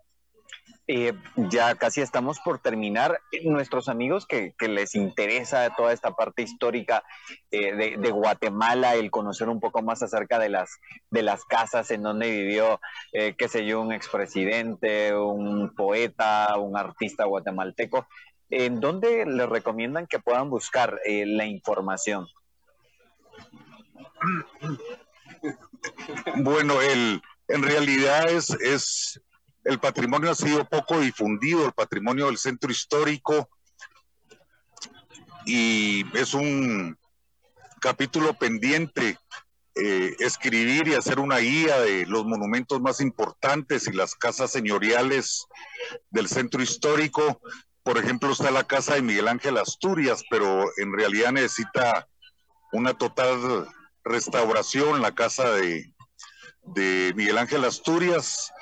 Eh, 0.85 1.13
ya 1.37 1.75
casi 1.75 2.01
estamos 2.01 2.39
por 2.39 2.59
terminar. 2.59 3.21
Nuestros 3.43 3.87
amigos 3.87 4.25
que, 4.25 4.53
les 4.59 4.95
interesa 4.95 5.73
toda 5.75 5.93
esta 5.93 6.11
parte 6.11 6.41
histórica 6.41 7.03
eh, 7.51 7.97
de, 7.97 8.11
Guatemala, 8.11 8.95
el 8.95 9.09
conocer 9.09 9.47
un 9.47 9.61
poco 9.61 9.81
más 9.81 10.03
acerca 10.03 10.39
de 10.39 10.49
las, 10.49 10.79
de 11.09 11.23
las 11.23 11.45
casas 11.45 11.89
en 11.91 12.03
donde 12.03 12.29
vivió, 12.29 12.81
eh, 13.13 13.33
qué 13.37 13.47
sé 13.47 13.65
yo, 13.65 13.79
un 13.79 13.93
expresidente, 13.93 15.15
un 15.15 15.73
poeta, 15.73 16.57
un 16.57 16.75
artista 16.75 17.23
guatemalteco, 17.25 18.07
¿en 18.49 18.81
dónde 18.81 19.25
les 19.25 19.47
recomiendan 19.47 20.05
que 20.05 20.19
puedan 20.19 20.49
buscar 20.49 20.99
la 21.05 21.45
información? 21.45 22.27
Bueno, 26.35 26.81
el, 26.81 27.21
en 27.47 27.63
realidad 27.63 28.29
es, 28.29 28.49
es 28.49 29.21
el 29.63 29.79
patrimonio 29.79 30.31
ha 30.31 30.35
sido 30.35 30.65
poco 30.65 30.99
difundido, 30.99 31.65
el 31.65 31.73
patrimonio 31.73 32.27
del 32.27 32.37
centro 32.37 32.71
histórico, 32.71 33.49
y 35.45 36.05
es 36.17 36.33
un 36.33 36.97
capítulo 37.79 38.33
pendiente 38.33 39.17
eh, 39.75 40.15
escribir 40.19 40.87
y 40.87 40.93
hacer 40.93 41.19
una 41.19 41.39
guía 41.39 41.79
de 41.81 42.05
los 42.05 42.25
monumentos 42.25 42.79
más 42.79 43.01
importantes 43.01 43.87
y 43.87 43.91
las 43.91 44.13
casas 44.13 44.51
señoriales 44.51 45.47
del 46.11 46.27
centro 46.27 46.61
histórico. 46.61 47.41
Por 47.81 47.97
ejemplo, 47.97 48.31
está 48.31 48.51
la 48.51 48.65
casa 48.65 48.93
de 48.93 49.01
Miguel 49.01 49.27
Ángel 49.27 49.57
Asturias, 49.57 50.23
pero 50.29 50.65
en 50.77 50.93
realidad 50.95 51.31
necesita 51.31 52.07
una 52.71 52.93
total 52.93 53.67
restauración, 54.03 55.01
la 55.01 55.15
casa 55.15 55.51
de, 55.51 55.91
de 56.61 57.13
Miguel 57.15 57.39
Ángel 57.39 57.65
Asturias. 57.65 58.53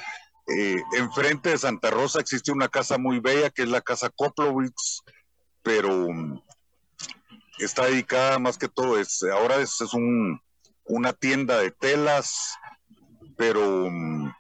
Eh, 0.58 0.84
enfrente 0.98 1.50
de 1.50 1.58
Santa 1.58 1.90
Rosa 1.90 2.20
existe 2.20 2.52
una 2.52 2.68
casa 2.68 2.98
muy 2.98 3.20
bella 3.20 3.50
que 3.50 3.64
es 3.64 3.70
la 3.70 3.82
casa 3.82 4.10
Koplowitz, 4.10 5.02
pero 5.62 6.10
mm, 6.10 6.42
está 7.60 7.86
dedicada 7.86 8.40
más 8.40 8.58
que 8.58 8.68
todo, 8.68 9.00
es, 9.00 9.24
ahora 9.24 9.58
es, 9.58 9.80
un, 9.94 10.42
una 10.86 11.14
tienda 11.14 11.58
de 11.60 11.72
telas, 11.72 12.56
pero 13.38 13.88
mm, 13.90 14.34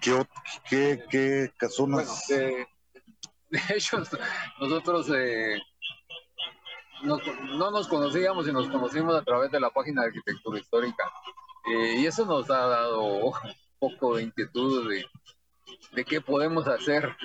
¿qué, 0.00 0.26
qué, 0.68 1.04
qué 1.10 1.52
casonas? 1.56 2.26
de, 2.28 2.66
hecho, 3.70 3.98
nosotros 4.60 5.10
eh, 5.14 5.58
no, 7.02 7.70
nos 7.70 7.88
conocíamos 7.88 8.46
y 8.48 8.52
nos 8.52 8.68
conocimos 8.68 9.14
a 9.14 9.24
través 9.24 9.50
de 9.50 9.60
la 9.60 9.70
página 9.70 10.02
de 10.02 10.08
arquitectura 10.08 10.58
histórica. 10.58 11.04
Eh, 11.66 11.96
y 11.98 12.06
eso 12.06 12.24
nos 12.24 12.48
ha 12.50 12.66
dado 12.66 13.32
poco 13.78 14.16
de 14.16 14.24
inquietud 14.24 14.90
de, 14.90 15.04
de 15.92 16.04
qué 16.04 16.20
podemos 16.20 16.66
hacer. 16.66 17.16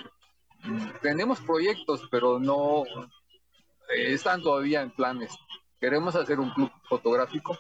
Tenemos 1.02 1.40
proyectos, 1.42 2.08
pero 2.12 2.40
no 2.40 2.84
eh, 2.86 4.14
están 4.14 4.42
todavía 4.42 4.82
en 4.82 4.92
planes. 4.92 5.32
Queremos 5.80 6.16
hacer 6.16 6.40
un 6.40 6.52
club 6.52 6.72
fotográfico 6.88 7.58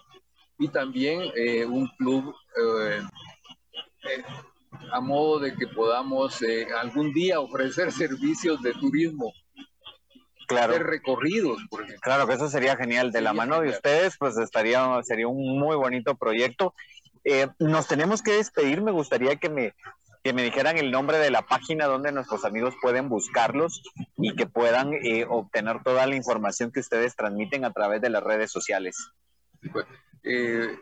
y 0.59 0.67
también 0.67 1.31
eh, 1.35 1.65
un 1.65 1.87
club 1.97 2.35
eh, 2.57 3.01
a 4.91 5.01
modo 5.01 5.39
de 5.39 5.55
que 5.55 5.67
podamos 5.67 6.39
algún 6.79 7.13
día 7.13 7.39
ofrecer 7.39 7.91
servicios 7.91 8.61
de 8.61 8.73
turismo 8.73 9.33
hacer 10.59 10.83
recorridos, 10.83 11.59
por 11.69 11.81
ejemplo. 11.81 12.01
Claro 12.01 12.27
que 12.27 12.33
eso 12.33 12.49
sería 12.49 12.75
genial. 12.75 13.11
De 13.11 13.21
la 13.21 13.33
mano 13.33 13.61
de 13.61 13.69
ustedes, 13.69 14.17
pues 14.17 14.37
estaría, 14.37 15.01
sería 15.03 15.27
un 15.27 15.59
muy 15.59 15.75
bonito 15.75 16.15
proyecto. 16.15 16.73
Eh, 17.24 17.47
nos 17.59 17.88
tenemos 17.88 18.22
que 18.22 18.34
despedir. 18.34 18.82
Me 18.82 18.91
gustaría 18.91 19.36
que 19.36 19.49
me, 19.49 19.74
que 20.24 20.34
me 20.34 20.43
dijeran 20.43 20.78
el 20.78 20.91
nombre 20.91 21.17
de 21.17 21.32
la 21.32 21.43
página 21.43 21.86
donde 21.86 22.11
nuestros 22.11 22.45
amigos 22.45 22.76
pueden 22.82 23.09
buscarlos 23.09 23.82
y 24.17 24.36
que 24.36 24.45
puedan 24.45 24.93
eh, 24.93 25.26
obtener 25.28 25.84
toda 25.84 26.05
la 26.05 26.15
información 26.15 26.72
que 26.72 26.80
ustedes 26.80 27.15
transmiten 27.15 27.65
a 27.65 27.74
través 27.74 28.01
de 28.01 28.09
las 28.09 28.24
redes 28.24 28.51
sociales. 28.51 28.97
Pues, 29.72 29.86
eh, 30.24 30.78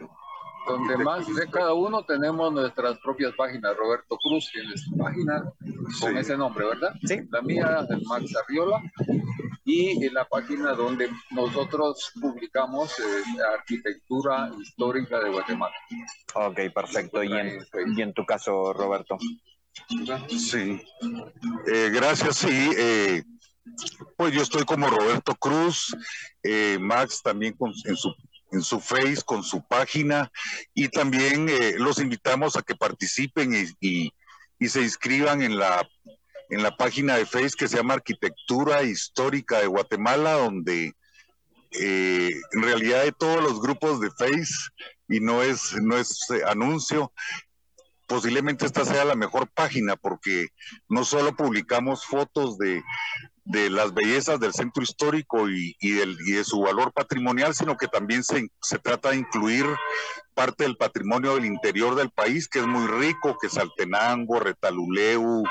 donde 0.67 0.97
más 0.97 1.25
de 1.27 1.49
cada 1.49 1.73
uno 1.73 2.03
tenemos 2.03 2.51
nuestras 2.53 2.97
propias 2.99 3.33
páginas. 3.35 3.75
Roberto 3.75 4.17
Cruz 4.17 4.49
tiene 4.51 4.77
su 4.77 4.95
página 4.97 5.51
con 5.99 6.17
ese 6.17 6.37
nombre, 6.37 6.65
¿verdad? 6.65 6.93
Sí. 7.03 7.19
La 7.31 7.41
mía 7.41 7.85
es 7.89 8.07
Max 8.07 8.35
Arriola 8.35 8.81
y 9.65 10.05
en 10.05 10.13
la 10.13 10.25
página 10.25 10.73
donde 10.73 11.09
nosotros 11.31 12.11
publicamos 12.19 12.97
eh, 12.99 13.23
arquitectura 13.57 14.51
histórica 14.59 15.19
de 15.19 15.29
Guatemala. 15.29 15.75
Ok, 16.35 16.59
perfecto. 16.73 17.23
¿Y 17.23 17.31
en, 17.31 17.65
y 17.95 18.01
en 18.01 18.13
tu 18.13 18.25
caso, 18.25 18.73
Roberto? 18.73 19.17
Sí. 20.29 20.81
Eh, 21.67 21.89
gracias, 21.93 22.37
sí. 22.37 22.71
Eh, 22.77 23.23
pues 24.17 24.33
yo 24.33 24.41
estoy 24.41 24.65
como 24.65 24.87
Roberto 24.87 25.35
Cruz, 25.35 25.95
Max 26.79 27.21
también 27.21 27.53
con, 27.53 27.71
en 27.85 27.95
su 27.95 28.13
en 28.51 28.61
su 28.61 28.79
Face, 28.79 29.21
con 29.25 29.43
su 29.43 29.61
página, 29.67 30.31
y 30.73 30.89
también 30.89 31.47
los 31.77 31.99
invitamos 31.99 32.55
a 32.55 32.61
que 32.61 32.75
participen 32.75 33.53
y, 33.79 34.13
se 34.67 34.81
inscriban 34.81 35.41
en 35.41 35.57
la 35.57 35.87
en 36.49 36.63
la 36.63 36.75
página 36.75 37.15
de 37.15 37.25
Face 37.25 37.51
que 37.57 37.67
se 37.67 37.77
llama 37.77 37.93
Arquitectura 37.93 38.83
Histórica 38.83 39.59
de 39.59 39.67
Guatemala, 39.67 40.33
donde 40.33 40.93
eh, 41.71 42.29
en 42.51 42.63
realidad 42.63 43.01
hay 43.01 43.11
todos 43.11 43.41
los 43.41 43.61
grupos 43.61 44.01
de 44.01 44.09
Face 44.09 44.53
y 45.07 45.19
no 45.19 45.43
es, 45.43 45.73
no 45.81 45.97
es 45.97 46.29
eh, 46.31 46.41
anuncio. 46.47 47.13
Posiblemente 48.07 48.65
esta 48.65 48.85
sea 48.85 49.05
la 49.05 49.15
mejor 49.15 49.47
página 49.49 49.95
porque 49.95 50.47
no 50.87 51.05
solo 51.05 51.35
publicamos 51.35 52.05
fotos 52.05 52.57
de, 52.57 52.81
de 53.49 53.71
las 53.71 53.95
bellezas 53.95 54.39
del 54.39 54.53
centro 54.53 54.83
histórico 54.83 55.49
y, 55.49 55.75
y, 55.79 55.93
de 55.93 56.43
su 56.43 56.61
valor 56.61 56.93
patrimonial, 56.93 57.55
sino 57.55 57.77
que 57.77 57.87
también 57.87 58.23
se, 58.23 58.47
se, 58.61 58.77
trata 58.77 59.09
de 59.09 59.17
incluir 59.17 59.65
parte 60.35 60.65
del 60.65 60.77
patrimonio 60.77 61.33
del 61.33 61.45
interior 61.45 61.95
del 61.95 62.11
país, 62.11 62.47
que 62.47 62.59
es 62.59 62.67
muy 62.67 62.85
rico, 62.85 63.39
que 63.41 63.47
es 63.47 63.57
Altenango, 63.57 64.39
Retaluleu, 64.39 65.43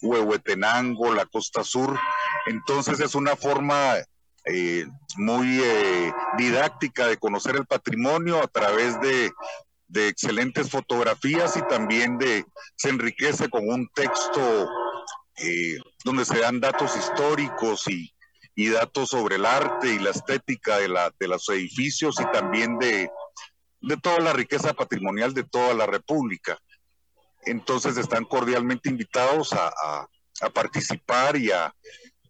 Huehuetenango, 0.00 1.12
la 1.12 1.26
costa 1.26 1.62
sur. 1.62 1.94
Entonces 2.46 3.00
es 3.00 3.14
una 3.14 3.36
forma 3.36 3.96
eh, 4.46 4.86
muy 5.18 5.60
eh, 5.62 6.14
didáctica 6.38 7.06
de 7.06 7.18
conocer 7.18 7.54
el 7.54 7.66
patrimonio 7.66 8.42
a 8.42 8.46
través 8.46 8.98
de, 9.02 9.30
de, 9.88 10.08
excelentes 10.08 10.70
fotografías 10.70 11.54
y 11.58 11.62
también 11.68 12.16
de 12.16 12.46
se 12.76 12.88
enriquece 12.88 13.50
con 13.50 13.68
un 13.68 13.86
texto 13.94 14.70
eh, 15.42 15.78
donde 16.04 16.24
se 16.24 16.38
dan 16.38 16.60
datos 16.60 16.96
históricos 16.96 17.88
y, 17.88 18.12
y, 18.54 18.68
datos 18.68 19.10
sobre 19.10 19.36
el 19.36 19.46
arte 19.46 19.94
y 19.94 19.98
la 19.98 20.10
estética 20.10 20.78
de, 20.78 20.88
la, 20.88 21.12
de 21.18 21.28
los 21.28 21.48
edificios 21.48 22.16
y 22.20 22.24
también 22.32 22.78
de, 22.78 23.10
de 23.80 23.96
toda 23.96 24.20
la 24.20 24.32
riqueza 24.32 24.74
patrimonial 24.74 25.34
de 25.34 25.44
toda 25.44 25.74
la 25.74 25.86
República. 25.86 26.58
Entonces 27.44 27.96
están 27.96 28.24
cordialmente 28.24 28.90
invitados 28.90 29.52
a, 29.52 30.06
participar 30.54 31.36
y 31.36 31.50
a, 31.50 31.74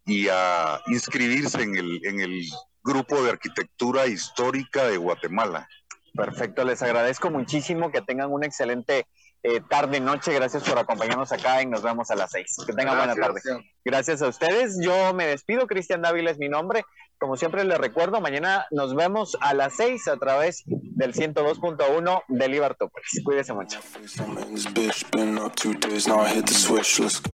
y 0.05 0.27
a 0.27 0.81
inscribirse 0.87 1.61
en 1.63 1.77
el, 1.77 2.05
en 2.05 2.19
el 2.19 2.43
grupo 2.83 3.21
de 3.23 3.31
arquitectura 3.31 4.07
histórica 4.07 4.85
de 4.85 4.97
Guatemala. 4.97 5.67
Perfecto, 6.13 6.65
les 6.65 6.81
agradezco 6.81 7.29
muchísimo 7.29 7.89
que 7.89 8.01
tengan 8.01 8.31
una 8.31 8.45
excelente 8.45 9.07
eh, 9.43 9.61
tarde, 9.67 9.99
noche. 9.99 10.33
Gracias 10.33 10.63
por 10.63 10.77
acompañarnos 10.77 11.31
acá 11.31 11.61
y 11.61 11.65
nos 11.65 11.81
vemos 11.81 12.11
a 12.11 12.15
las 12.15 12.31
seis. 12.31 12.55
Que 12.65 12.73
tengan 12.73 12.97
buena 12.97 13.15
tarde. 13.15 13.41
Gracias 13.83 14.21
a 14.21 14.27
ustedes. 14.27 14.77
Yo 14.83 15.13
me 15.13 15.25
despido. 15.25 15.67
Cristian 15.67 16.01
Dávila 16.01 16.31
es 16.31 16.37
mi 16.37 16.49
nombre. 16.49 16.83
Como 17.21 17.37
siempre 17.37 17.63
les 17.63 17.77
recuerdo, 17.77 18.19
mañana 18.19 18.65
nos 18.71 18.95
vemos 18.95 19.37
a 19.41 19.53
las 19.53 19.75
6 19.75 20.07
a 20.07 20.17
través 20.17 20.63
del 20.65 21.13
102.1 21.13 22.23
de 22.27 22.49
Libertópolis. 22.49 23.21
Cuídense 23.23 23.53
mucho. 23.53 23.79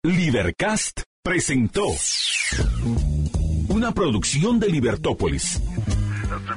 Libercast 0.03 1.01
presentó 1.23 1.87
una 3.69 3.91
producción 3.91 4.59
de 4.59 4.67
Libertópolis. 4.67 5.59